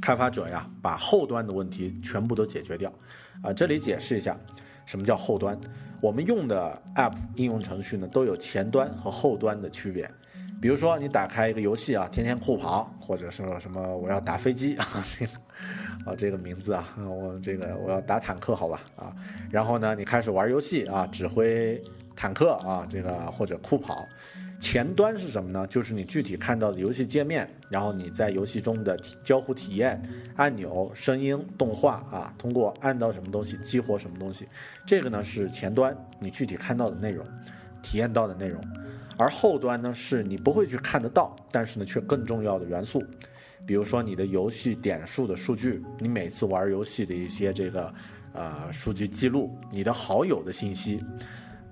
[0.00, 2.92] 开发者呀，把后端的问题全部都解决掉。
[3.42, 4.38] 啊，这里解释一下，
[4.86, 5.58] 什么叫后端？
[6.00, 10.08] 我们用的 App 应用程序呢，都有前端和后端的区别。
[10.62, 14.86] 比如说，你打开一个游戏啊，天天酷跑，或者是什么我要打飞机啊，
[15.18, 15.32] 这个
[16.04, 19.14] 啊这个名字啊，我这个我要打坦克，好吧啊。
[19.50, 21.80] 然后呢，你开始玩游戏啊，指挥
[22.16, 24.08] 坦克啊，这个或者酷跑。
[24.60, 25.66] 前端是什么呢？
[25.68, 28.94] 就是你具体看到的游戏界面，然后你在游戏中的
[29.24, 30.02] 交互体验、
[30.36, 34.46] 按钮、声音、动画啊，通过按到什么东西激活什么东西，
[34.84, 37.24] 这个呢是前端你具体看到的内容、
[37.80, 38.62] 体验到的内容。
[39.16, 43.02] 而后端呢是你不会去看得到，但是呢却更重要的元素，
[43.66, 47.94] 比如说你的游戏点数的数据，你每次玩游戏的一些这个
[48.32, 51.02] 呃数据记录，你的好友的信息。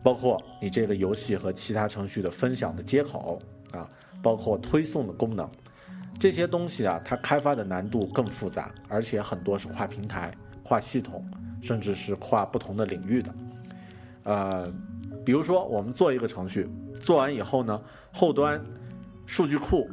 [0.01, 3.91] 包括你这个游戏和其他程序的分享的接口啊，
[4.23, 5.51] 包括推送的功能，
[6.21, 10.33] 这些东西啊，它开发的难度更复杂，而且很多是跨平台、
[10.63, 11.29] 跨系统，
[11.61, 13.35] 甚至是跨不同的领域的。
[14.23, 14.73] 呃，
[15.27, 16.71] 比如说我们做一个程序，
[17.03, 17.83] 做完以后呢，
[18.13, 18.59] 后端
[19.27, 19.91] 数据库，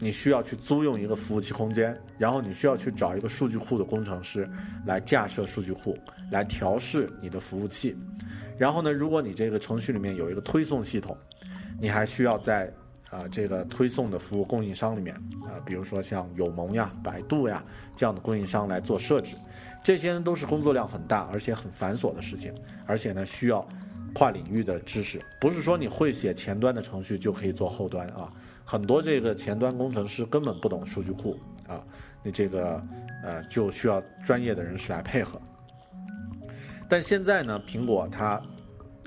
[0.00, 4.48] 你需要去租用一个服务器空间，然后你需要去找一个数据库的工程师
[4.86, 5.98] 来架设数据库，
[6.30, 7.96] 来调试你的服务器。
[8.56, 11.16] 然后呢，如果你这个程序里面有一个推送系统，
[11.80, 12.72] 你还需要在
[13.10, 17.64] 啊这个推送的服务供应商里面啊，比如说像友盟呀、百度呀
[17.96, 19.36] 这样的供应商来做设置，
[19.82, 22.52] 这些都是工作量很大而且很繁琐的事情，
[22.86, 23.66] 而且呢需要
[24.12, 28.32] 跨领域的知识，不是说你会写前端的程序就可以做后端啊，
[28.70, 31.82] 很多这个前端工程师根本不懂数据库啊，
[32.22, 32.78] 你这个
[33.24, 35.40] 呃就需要专业的人士来配合。
[36.86, 38.42] 但现在呢，苹果它，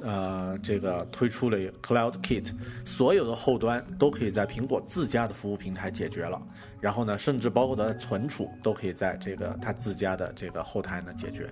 [0.01, 2.51] 呃，这个推出了 Cloud Kit，
[2.83, 6.41] 所有的后端都可以在苹果自家的服务平台解决了。
[6.79, 11.47] 然后呢，甚至包括它的存储都可以在这个它自家的这个后台呢解决，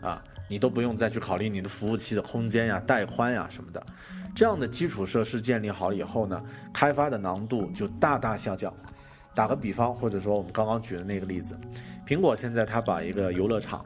[0.00, 3.84] 啊，你都不用再去考虑你的服务器的空间呀、带宽呀什么的。
[4.34, 6.42] 这样的基础设施建立好以后呢，
[6.72, 8.72] 开发的难度就大大下降。
[9.34, 11.58] 打个比方，或者说我们刚刚举的那个例子，
[12.06, 13.84] 苹果现在它把一个游乐场。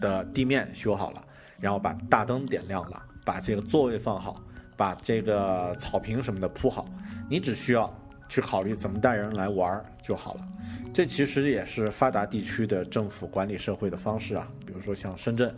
[0.00, 1.22] 的地面修好了，
[1.58, 4.42] 然后把大灯点亮了，把这个座位放好，
[4.76, 6.86] 把这个草坪什么的铺好，
[7.30, 7.86] 你只需要
[8.28, 10.48] 去考虑怎么带人来玩就好了。
[10.92, 14.48] 这其实也是发达地区的政府管理社会的方式啊。
[14.66, 15.54] 比如说像深圳，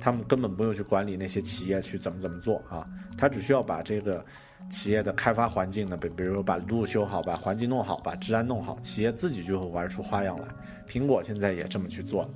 [0.00, 2.86] 他们根本不用去管理那些企业去怎么怎么做啊，
[3.18, 4.24] 他只需要把这个
[4.70, 10.46] 企业的开发环境呢，比比如说把路修好，把环境弄好，把治安弄好，企业自己就会玩出花样来。
[10.88, 12.30] 苹果现在也这么去做了。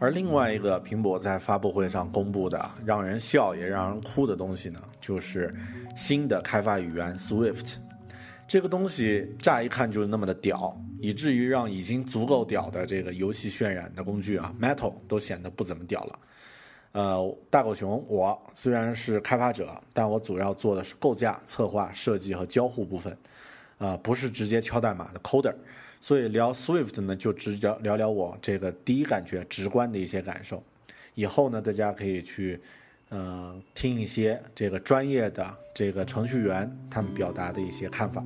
[0.00, 5.54] 而另外一个苹果在发布会上公布的让人笑也让人哭的东西呢，就是
[5.94, 7.76] 新的开发语言 Swift。
[8.48, 16.18] 这个东西乍一看就是那么的屌，以至于让已经足够屌的这个游戏渲染的工具啊 Metal 都显得不怎么屌了。
[16.92, 23.16] 呃，大狗熊，我虽然是开发者，但我主要做的是构架、策划、设计和交互部分，
[23.76, 25.54] 呃，不是直接敲代码的 coder。
[26.00, 30.62] 所以聊 Swift 呢，就只聊聊聊我这个第一感觉、直观的一些感受。
[31.14, 32.58] 以后呢，大家可以去，
[33.10, 38.24] 呃，听一些这个专业的这个程序员他们表达的一些看法。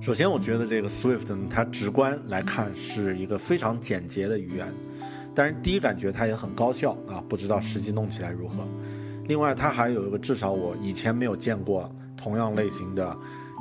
[0.00, 4.72] 首先，我觉得这个 Swift 呢，它直观来看是一个非常简洁的语言。
[5.34, 8.64] 但是第一感觉它也很高效啊，不知道实际弄起来如何。
[9.26, 13.16] 另外，它还有一个至少我以前没有见过同样类型的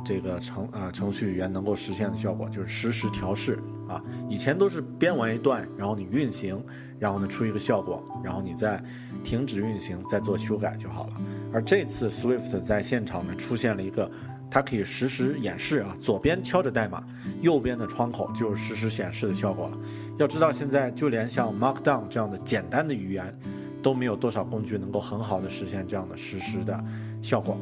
[0.05, 3.99] 这个程啊、程序语言能够实现的效果，就是实时调试啊。
[4.29, 6.63] 以前都是编完一段，然后你运行，
[6.99, 8.81] 然后呢出一个效果，然后你再
[9.23, 11.13] 停止运行，再做修改就好了。
[11.51, 14.09] 而这次 Swift 在现场呢出现了一个，
[14.51, 17.03] 它可以实时演示啊，左边敲着代码，
[17.41, 19.77] 右边的窗口就是实时显示的效果了。
[20.19, 23.35] 要知道，现在就连像 Markdown 这样的简单的语言，
[23.81, 26.83] 都没有多少工具能够很好的实现这样的实时的
[27.21, 27.57] 效果。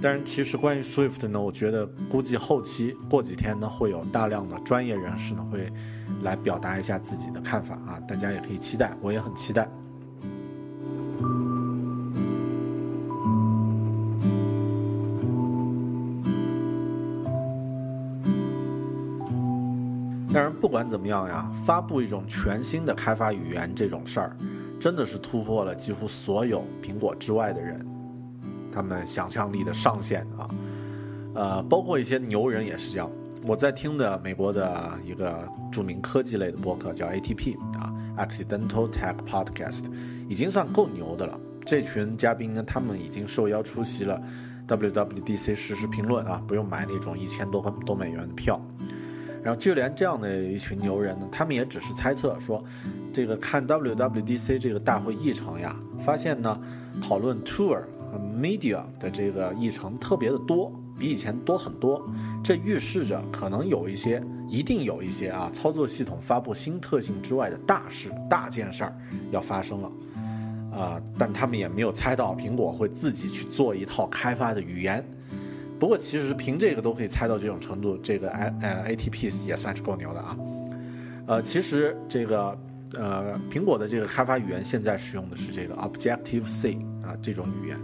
[0.00, 5.72] 但是，其实关于 Swift 呢，我觉得估计后期过几天呢，会有大量的专业人士呢会
[6.22, 9.66] 来表达一下自己的看法啊，大家也可以期待，我也很期待。
[20.30, 24.36] 当然，不管怎么样呀，发布一种全新的开发语言这种事儿，
[24.78, 27.80] 真的是突破了几乎所有苹果之外的人
[28.76, 30.50] 他们想象力的上限啊。
[31.34, 33.10] 呃，包括一些牛人也是这样。
[33.42, 39.84] 我在听的美国的一个著名科技类的播客叫 ATP 啊，Accidental Tech Podcast，
[40.28, 41.40] 已经算够牛的了。
[41.64, 44.20] 这群嘉宾呢，他们已经受邀出席了
[44.68, 48.60] WWDC 实时评论啊，不用买那种一千多块多美元的票。
[49.42, 52.64] 然后就连这样的一群牛人呢，他们也只是猜测说，
[53.12, 56.60] 这个看 WWDC 这个大会议程呀，发现呢，
[57.00, 57.80] 讨论 tour
[58.40, 62.04] media 的这个议程特别的多，比以前多很多。
[62.44, 68.96] 这预示着可能有一些，一定有一些啊，操作系统发布新特性之外的大事、大件事儿
[69.30, 69.92] 要发生了。
[70.72, 75.02] 啊，但他们也没有猜到苹果会自己去做一套开发的语言。
[75.78, 80.36] 不过，其实凭这个都可以猜到这种程度，这个 A 呃 ATP 也算是够牛的啊。
[81.26, 82.58] 呃，其实这个
[82.94, 87.78] 呃苹果的这个开发语言现在使用的是这个 Objective C 啊这种语言。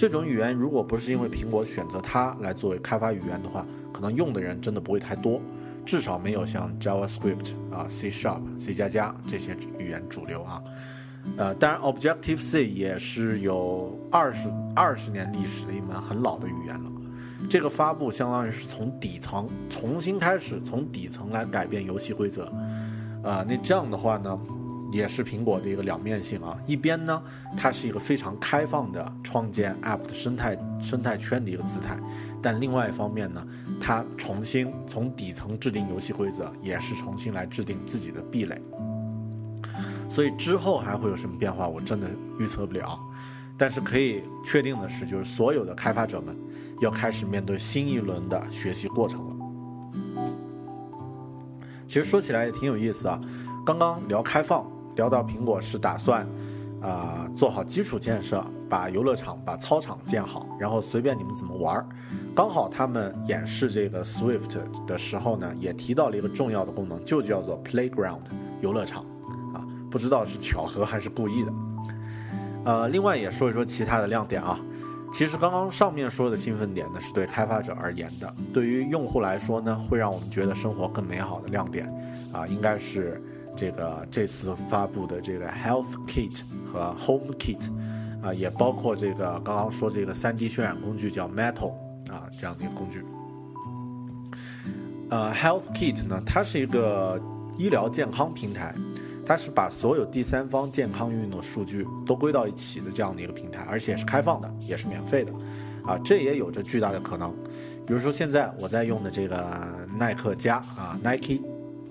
[0.00, 5.38] 这种语言如果不是因为苹果选择它来作为开发语言的话，可能用的人真的不会太多，
[5.84, 10.62] 至少没有像 JavaScript 啊、C Sharp、C 加加这些语言主流啊。
[11.36, 16.90] 呃，当然 Objective C 也是有二十二十年历史的一门很老的语言了。
[17.50, 22.46] 这个发布相当于是从底层重新开始，从底层来改变游戏规则，
[23.22, 24.40] 啊，那这样的话呢，
[24.92, 26.58] 也是苹果的一个两面性啊。
[26.66, 27.22] 一边呢，
[27.56, 31.98] 它是一个非常开放的创建 App 的生态生态圈的一个姿态，
[32.42, 33.46] 但另外一方面呢，
[33.80, 38.60] 它重新从底层制定游戏规则，也是重新来制定自己的壁垒。
[40.08, 42.98] 所以之后还会有什么变化，我真的预测不了。
[43.56, 46.36] 但是可以确定的是，就是所有的开发者们。
[46.80, 49.36] 要开始面对新一轮的学习过程了。
[51.86, 53.20] 其实说起来也挺有意思啊。
[53.66, 54.66] 刚刚聊开放，
[55.00, 56.26] 聊到苹果是打算
[56.82, 61.86] 啊做好基础建设，把游乐场、把操场建好，然后随便你们怎么玩儿。
[62.36, 68.20] 刚好他们演示这个 Swift 的时候呢，也提到了一个重要的功能，就叫做 Playground
[68.60, 69.02] 游乐场
[69.54, 69.64] 啊。
[69.90, 71.52] 不知道是巧合还是故意的。
[72.66, 74.60] 呃，另外也说一说其他的亮点啊。
[75.14, 81.90] 其实刚刚上面说的兴奋点呢，是对开发者而言的；对于用户来说呢，会让我们觉得生活更美好的亮点，
[82.32, 83.20] 啊，应该是
[83.56, 86.40] 这个这次发布的这个 Health Kit
[86.72, 87.60] 和 Home Kit，
[88.22, 91.72] 啊，也包括这个刚刚说这个 3D 渲染工具叫 Metal
[92.10, 93.04] 啊这样的一个工具。
[95.10, 97.20] 呃，Health Kit 呢，它是一个
[97.56, 98.74] 医疗健康平台。
[99.22, 105.32] 它是把所有第三方健康运动数据都归到一起的这样的一个平台，而且是开放的，也是免费的，
[105.84, 107.32] 啊，这也有着巨大的可能。
[107.86, 111.40] 比如说现在我在用的这个耐克加啊，Nike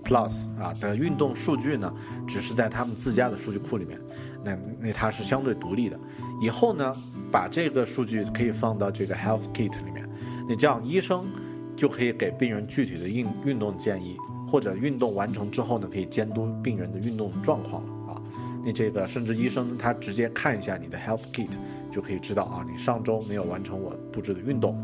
[0.10, 1.94] Plus 啊的运动数据呢，
[2.28, 4.00] 只是在他们自家的数据库里面，
[4.44, 6.00] 那那它是相对独立的。
[6.42, 6.98] 以后呢，
[7.32, 10.10] 把这个数据可以放到这个 Health Kit 里面，
[10.50, 11.24] 那这样医生
[11.78, 14.18] 就可以给病人具体的运运动建议。
[14.52, 18.22] 或者运动完成之后呢，可以监督病人的运动状况了啊。
[18.66, 21.50] 你这个甚至医生他直接看一下你的 Health Kit，
[21.92, 24.76] 就可以知道啊，你上周没有完成我布置的运动。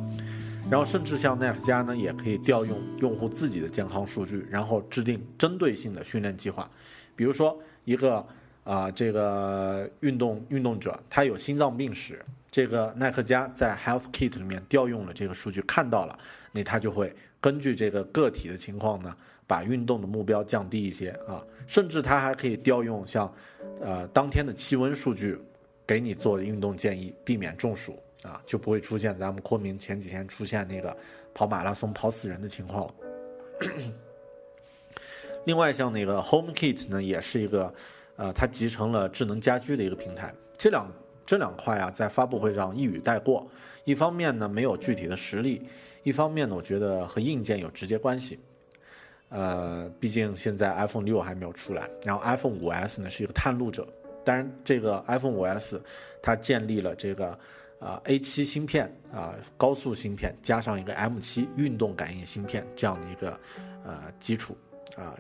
[0.70, 6.70] 然后甚至像 Nike 加呢，也可以调用用户自己的健康数据，然后制定针对性的训练计划。
[7.16, 8.26] 比如说一个
[8.64, 16.20] 啊，这个运动运动者他有心脏病史，这个耐克加在 Health Kit 里面调用了这个数据，看到了，
[16.52, 19.16] 那他就会根据这个个体的情况呢。
[19.48, 23.32] 把运动的目标降低一些啊，甚至它还可以调用像，
[23.80, 25.38] 呃，当天的气温数据，
[25.86, 30.96] 给你做运动建议，避免中暑啊，就不会出现咱们昆明前几天出现那个
[31.34, 32.94] 跑马拉松跑死人的情况了。
[35.46, 37.74] 另外，像那个 Home Kit 呢，也是一个，
[38.16, 40.34] 呃，它集成了智能家居的一个平台。
[40.58, 40.92] 这两
[41.26, 43.48] 这两块啊，在发布会上一语带过。
[43.84, 45.62] 一方面呢，没有具体的实力；
[46.02, 48.40] 一方面呢，我觉得和硬件有直接关系。
[49.30, 53.88] 呃，毕竟现在 iPhone 六还没有出来，然后 iPhone 五 S 呢是一个探路者。
[54.24, 55.80] 当然，这个 iPhone 五 S
[56.24, 57.38] 它建立了这个
[57.80, 63.40] 啊 A 七芯片啊高速芯片，加上一个 M 七运动感应芯片这样的一个
[63.84, 64.58] 呃基础
[64.98, 65.18] 啊，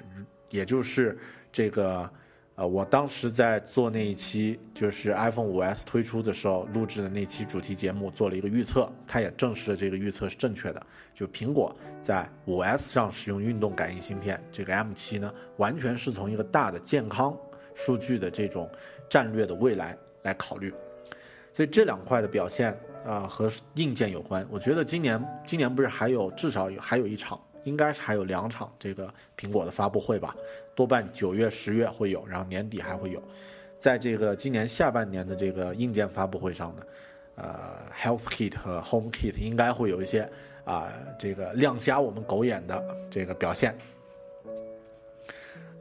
[0.50, 1.18] 也就是
[1.52, 2.10] 这个。
[2.58, 10.82] 呃，我当时在做那一期，就是 iPhone 5S 推出的时候录制的那期主题节目，做了一个预测，它也证实了这个预测是正确的。
[11.14, 17.38] 就苹果在 5S 上使用运动感应芯片，这个 M7 呢，完全是从一个大的健康
[17.74, 18.72] 数据的这种
[19.10, 20.74] 战略的未来来考虑。
[21.56, 24.46] 所以这两块的表现啊，和硬件有关。
[24.52, 27.40] 我觉得今年今年不是还有至少有还有一场。
[27.64, 30.36] 应该是还有两场这个苹果的发布会吧，
[30.76, 33.20] 多半九月、十月会有，然后年底还会有。
[33.80, 36.84] 在这个今年下半年的这个硬件发布会上呢，
[37.38, 40.30] 呃，Health Kit 和 Home Kit 应该会有一些
[40.64, 43.76] 啊这个亮瞎我们狗眼的这个表现。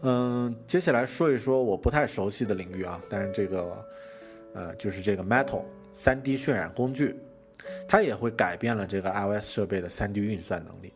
[0.00, 3.86] 嗯，接下来说一说我不太熟悉的领域啊，但是这个
[4.54, 5.62] 呃就是这个 Metal
[5.94, 7.14] 3D 渲染工具，
[7.86, 10.90] 它也会改变了这个 iOS 设备的 3D 运算能力。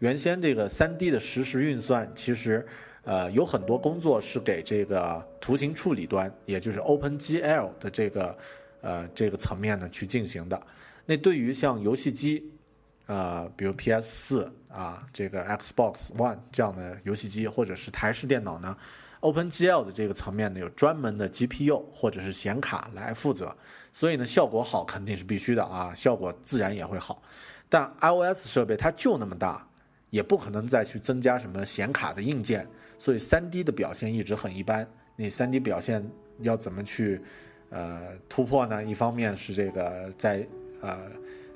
[0.00, 2.66] 原先这个三 D 的实时运算，其实，
[3.04, 8.36] 呃，有很多工作是给这个图形处理端，也就是 OpenGL 的这个，
[8.82, 10.60] 呃，这个层面呢去进行的。
[11.06, 12.52] 那对于像游戏机，
[13.06, 18.76] 呃，比如 PS 四啊，这个 Xbox One 这样的游戏机，或者是台式电脑呢
[19.32, 23.54] ，OpenGL 的这个层面呢有专门的 GPU 或者是显卡来负责，
[23.92, 27.22] 所以呢效果好肯定是必须的啊，效果自然也会好。
[27.68, 29.66] 但 iOS 设备它就那么大。
[30.10, 32.66] 也不可能再去增加什么显卡的硬件，
[32.96, 34.86] 所以 3D 的表现一直很一般。
[35.16, 36.02] 你 3D 表现
[36.38, 37.20] 要怎么去
[37.70, 38.82] 呃突破呢？
[38.82, 40.46] 一方面是这个在
[40.80, 41.10] 呃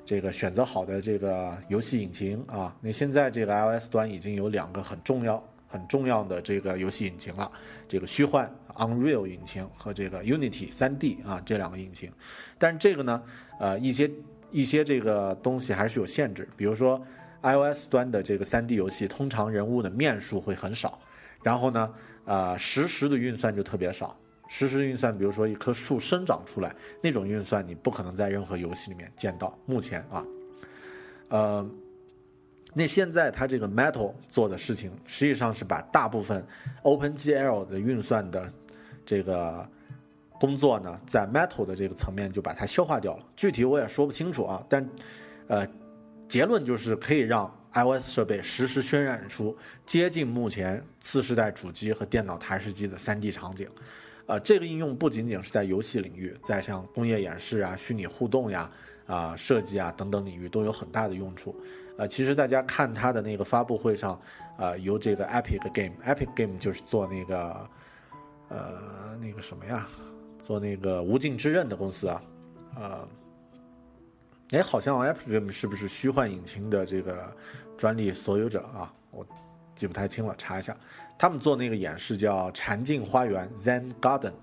[0.05, 5.41] 这个选择好的这个游戏引擎啊，那现在这个 iOS 端已经有两个很重要
[5.71, 7.49] 很重要的这个游戏引擎了，
[7.87, 12.11] 这个虚幻 Unreal 引擎和这个 Unity 3D 啊这两个引擎，
[12.57, 13.23] 但是这个呢
[13.59, 14.11] 呃一些
[14.51, 17.01] 一些这个东西还是有限制，比如说。
[17.43, 20.99] iOS 端的这个 3D 游戏，通常人物的面数会很少，
[21.41, 21.91] 然后呢，
[22.23, 24.15] 呃，实时的运算就特别少。
[24.47, 29.57] 实时运算，比如说一棵树生长出来那种运算，你不可能在任何游戏里面见到。
[29.65, 30.23] 目前啊，
[31.29, 31.67] 呃，
[32.73, 36.45] 那现在它这个 Metal 做的事情，实际上是把大部分
[36.83, 38.47] OpenGL 的运算的
[39.05, 39.67] 这个
[40.39, 43.25] 工作呢，在 Metal 的这个层面就把它消化掉了。
[43.35, 44.89] 具体我也说不清楚啊，但，
[45.47, 45.67] 呃。
[46.27, 49.53] 结论就是可以让 iOS 设备实时渲染出
[49.85, 53.67] 接近目前次世代主机和电脑台式机的 3D 场景，
[54.27, 58.71] 呃，这个应用不仅仅是在游戏领域，在像工业演示啊、虚拟互动呀、
[59.07, 61.53] 啊设计啊等等领域都有很大的用处。
[61.97, 64.19] 呃，其实大家看他的那个发布会上，
[64.57, 67.69] 呃，由这个 Epic Game，Epic Game 就是做那个，
[68.49, 69.87] 呃，那个什么呀，
[70.41, 72.21] 做那个无尽之刃的公司啊，
[72.75, 73.07] 呃。
[74.51, 77.33] 哎，好像 Epic Game 是不是虚幻引擎的这个
[77.77, 78.91] 专利所有者啊？
[79.09, 79.25] 我
[79.77, 80.75] 记不太清了，查一下。
[81.17, 84.33] 他们做那个演示叫《禅境花园》（Zen Garden），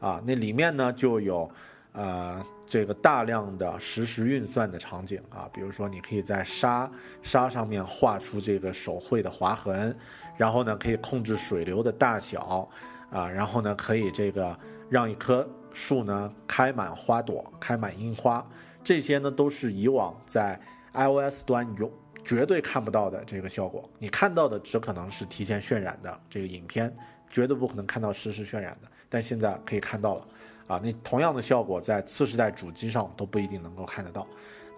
[0.00, 1.50] 啊，那里面呢就有
[1.92, 6.90] 呃这个大量的实时运算的场景啊，比如说你可以在沙
[7.22, 9.96] 沙上面画出这个手绘的划痕，
[10.36, 12.68] 然后呢可以控制水流的大小
[13.10, 14.58] 啊，然后呢可以这个
[14.90, 18.46] 让一棵树呢开满花朵，开满樱花。
[18.84, 20.58] 这些呢都是以往在
[20.92, 21.92] iOS 端有
[22.24, 26.94] 绝对看不到的这个效果，你看到的只可能是提前渲染的这个影片，
[27.30, 28.88] 绝对不可能看到实时渲染的。
[29.08, 30.28] 但现在可以看到了，
[30.68, 34.24] 啊，那同样的效果在次世代主机上都不一定能够看得到。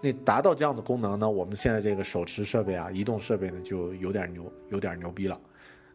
[0.01, 5.39] 那达到这样的功能呢，我们现在这个手持设备啊，移动设备呢就有点牛，有点牛逼了。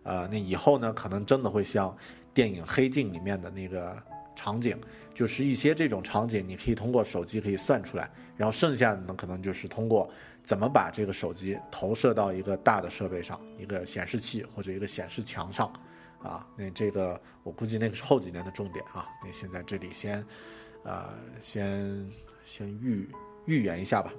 [0.04, 1.92] 呃，那以后呢，可能真的会像
[2.32, 4.00] 电影《黑镜》里面的那个。
[4.38, 4.78] 场景
[5.14, 10.10] 就是一些这种场景，你可以通过手机可以算出来，然后剩下的呢，可能就是通过
[10.44, 15.72] 怎么把这个手机投射到一个大的设备上，一个显示器或者一个显示墙上，
[16.22, 19.08] 啊，那这个我估计那个是后几年的重点啊。
[19.22, 20.24] 那现在这里先，
[20.84, 21.10] 呃，
[21.40, 22.10] 先
[22.44, 23.08] 先预
[23.44, 24.12] 预言一下吧。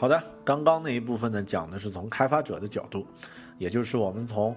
[0.00, 3.04] 好的，刚刚那一部分呢，讲的是从开发者的角度，
[3.58, 4.54] 也就是我们从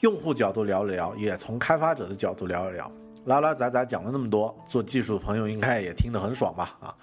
[0.00, 2.90] 用户角度聊了聊，也从开发者的角度聊了聊，
[3.24, 6.76] 拉拉杂杂讲了那么多，做技术的朋友应该也听得很爽吧？
[6.80, 6.94] 啊，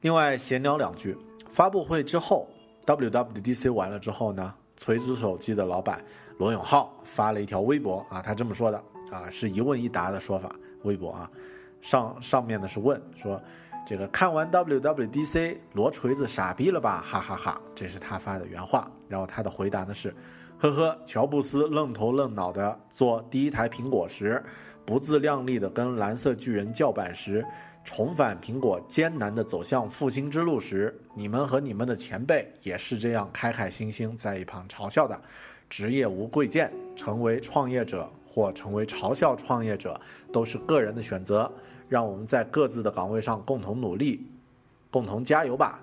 [0.00, 1.16] 另外闲聊两句，
[1.48, 2.48] 发布会之后
[2.84, 6.02] WWDC 完了之后呢，锤子手机的老板
[6.38, 11.30] 罗永浩发了一条微博啊，他这么说的啊，是一问一答的说法，微博啊，
[11.80, 13.40] 上上面呢是问说，
[13.86, 20.14] 这个看完 WWDC 罗锤子傻逼了吧，哈哈哈，这是他发的原话，然后他的回答呢是，
[20.58, 24.42] 呵呵，乔布斯愣头愣脑的做第一台苹果时，
[24.86, 27.44] 不自量力的跟蓝色巨人叫板时。
[27.84, 35.20] 重返苹果艰难地走向复兴之路时，你们和你们的前辈也是这样开开心心在一旁嘲笑的。
[35.70, 40.00] 职业无贵贱，成为创业者或成为嘲笑创业者
[40.32, 41.50] 都是个人的选择。
[41.88, 44.26] 让我们在各自的岗位上共同努力，
[44.90, 45.80] 共同加油吧！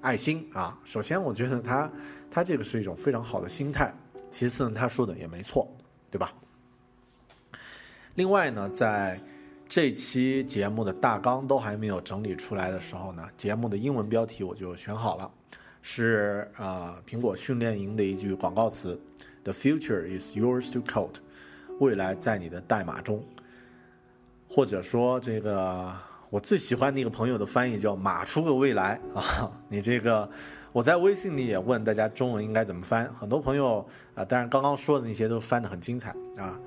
[0.00, 0.80] 爱心啊！
[0.82, 1.92] 首先，我觉得他
[2.30, 3.94] 他这个是一种非常好的心态。
[4.30, 5.70] 其次呢，他说的也没错，
[6.10, 6.32] 对吧？
[8.14, 9.20] 另外呢，在
[9.68, 15.30] 这期节目的大纲都还没有整理出来的时候呢，节目的英文标题我就选好了，
[15.80, 19.00] 是呃苹果训练营的一句广告词
[19.44, 21.16] ：“The future is yours to code。”
[21.78, 23.24] 未来在你的代码中，
[24.50, 25.90] 或者说这个
[26.28, 30.28] 我最喜欢的一个朋友的翻译叫“码出个未来”啊，你这个
[30.72, 36.60] 我在微信里也问大家中文应该怎么翻，很多朋友啊，当然刚刚说的那些都翻得很精彩啊，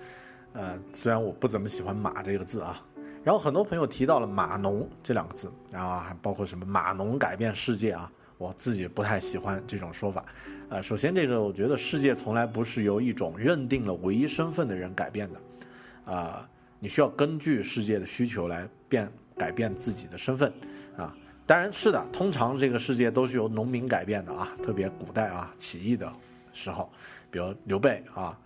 [0.53, 2.81] 呃，虽然我不怎么喜欢“码”这个字啊。
[3.23, 10.25] 然后很多朋友提到了码农这两个字，然后还包括什么码农改变世界啊，我自己不太喜欢这种说法。
[10.67, 16.49] 呃，首先这个我觉得世界从来不是由一种认定了唯一身份的人改变的，啊，
[16.79, 20.51] 你需要根据世界的需求来变改变自己的身份，
[20.97, 26.11] 啊，当然是的，通常这个世界都是由农民改变的啊，特别古代啊起义的
[26.51, 26.91] 时候，
[27.31, 28.37] 比如刘备啊，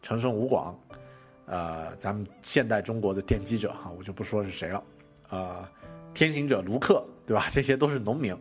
[0.00, 0.78] 陈胜吴广。
[1.46, 4.84] 呃，咱们现代中国的奠基者哈，我就不说是谁了，
[5.30, 5.68] 呃，
[6.14, 7.48] 天行者卢克，对吧？
[7.50, 8.36] 这些都是农民，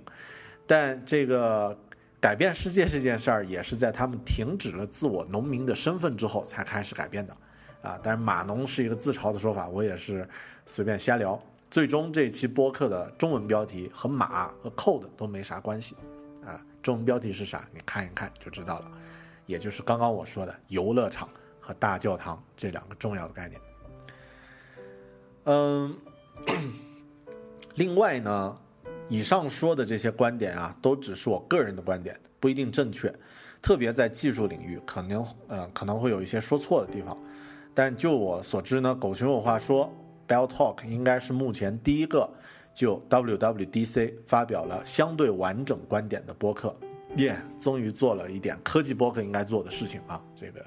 [0.68, 1.76] 但这个
[2.20, 7.36] 改变世界这件事儿，也是在他们停止了自我农民的身份之后才开始改变的，
[7.82, 10.28] 啊，但是码农是一个自嘲的说法，我也是
[10.66, 11.41] 随便瞎聊。
[11.72, 15.95] 最终这期播客的中文标题和码和 code 都没啥关系，
[16.45, 17.68] 啊，中文标题是啥？
[17.74, 18.91] 你看一看就知道了，
[19.45, 21.28] 也就是刚刚我说的游乐场。
[21.70, 23.61] 和大教堂这两个重要的概念。
[25.43, 25.95] 嗯，
[27.76, 28.57] 另外呢，
[29.07, 33.13] 以上说的这些观点啊，都只是我个人的观点，不一定正确。
[33.61, 37.15] 特别在技术领域，可能呃可能会有一些说错的地方。
[37.76, 39.93] 但就我所知呢，狗熊有话说
[40.28, 42.28] ，Bell Talk 应该是目前第一个
[42.74, 46.76] 就 WWDC 发表了相对完整观点的播客。
[47.17, 50.65] 耶，终于做了一点科技播客应该做的事情啊，这个。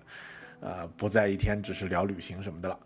[0.62, 2.78] 呃，不在一天只是聊旅行什么的了，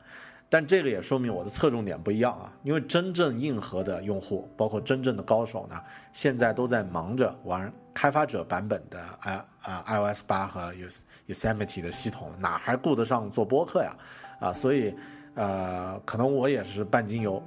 [0.49, 2.51] 但这个也说明我的侧重点不一样啊。
[2.63, 5.79] 因为真正硬核的用户，包括真正的高手呢，
[6.11, 10.89] 现在都在忙着玩开发者版本的 i 啊 iOS 八和 u
[11.29, 13.95] Yosemite 的系统，哪还顾得上做播客呀？
[14.41, 14.95] 啊，所以
[15.35, 17.43] 呃，可能我也是半斤油。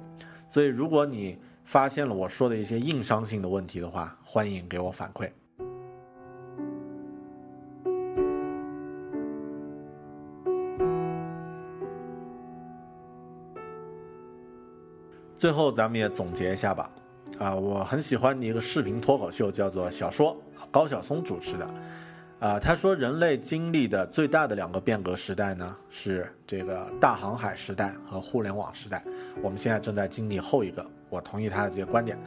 [0.46, 5.28] 所以如果你发现了我说的一些硬伤性的问题的话，欢迎给我反馈。
[15.40, 16.90] 最后，咱们也总结一下吧。
[17.38, 20.36] 啊，我很喜欢的一个视频脱口秀，叫做《小说》，
[20.70, 21.66] 高晓松主持的。
[22.40, 29.02] 啊，他说人类经历的最大的两个变革时代呢，是这个大航海时代和互联网时代。
[29.40, 32.18] 我们现在正在经历后一个，我同意他的这些观点。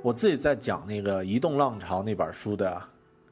[0.00, 2.82] 我自己在讲那个《移动浪潮》那本书的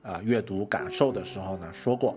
[0.03, 2.15] 啊阅读感受的时候呢，说过。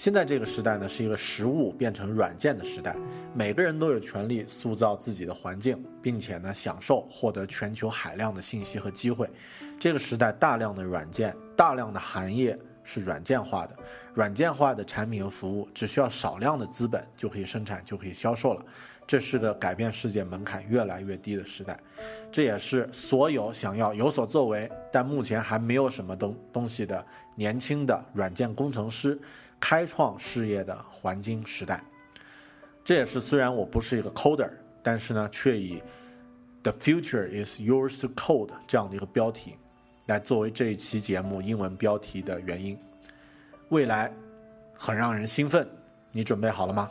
[0.00, 2.96] 现在这个时代呢，是一个实物变成软件的时代，
[3.34, 9.28] 每个人都有权利塑造自己的环境，并且呢，享受获得全球海量的信息和机会。
[9.78, 13.76] 这个时代，大量的软件、大量的行业是软件化的，
[14.14, 18.64] 软件化的产品和服务只需要少量的资本就可以生产，就可以销售了。
[19.06, 21.78] 这是个改变世界门槛越来越低的时代，
[22.32, 29.20] 这也是所有想要有所作为但目前还没有什么东东西的年轻的软件工程师。
[29.60, 31.84] 开创事业的黄金时代，
[32.82, 34.50] 这也是虽然我不是一个 coder，
[34.82, 35.82] 但是呢，却以
[36.62, 39.54] "The future is yours to code" 这样的一个标题，
[40.06, 42.76] 来作为这一期节目英文标题的原因。
[43.68, 44.10] 未来
[44.74, 45.68] 很让人兴奋，
[46.10, 46.90] 你准备好了吗？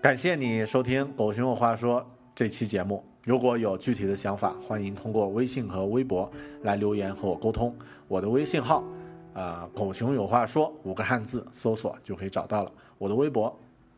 [0.00, 2.00] 感谢你收听《狗熊有话说》
[2.34, 3.04] 这期节目。
[3.24, 6.30] 如果有具体的想法，欢迎通过微信和微博
[6.62, 7.76] 来留言和我沟通。
[8.08, 8.82] 我的微信号。
[9.36, 12.72] 呃，狗熊有话说五个汉字搜索就可以找到了。
[12.96, 13.54] 我的微博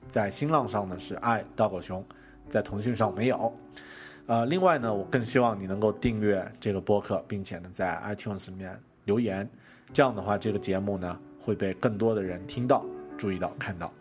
[0.08, 2.04] 在新浪上呢是爱大狗熊，
[2.48, 3.52] 在腾讯上没有。
[4.26, 9.48] 呃，另外呢，我更希望你能够订阅这个播客，并且呢在 iTunes 里面留言，
[9.92, 12.84] 这样的话，这个节目呢会被更多的人听到、
[13.16, 13.92] 注意到、看到。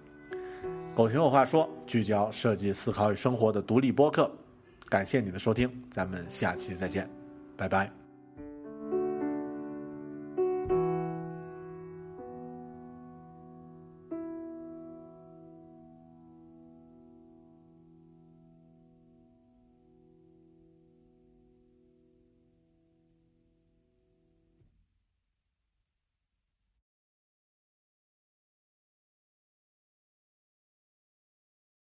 [0.96, 4.32] 狗熊有话说，聚焦设计、思考与生活的独立播客。
[4.90, 7.08] 感谢你的收听，咱们下期再见，
[7.56, 7.97] 拜拜。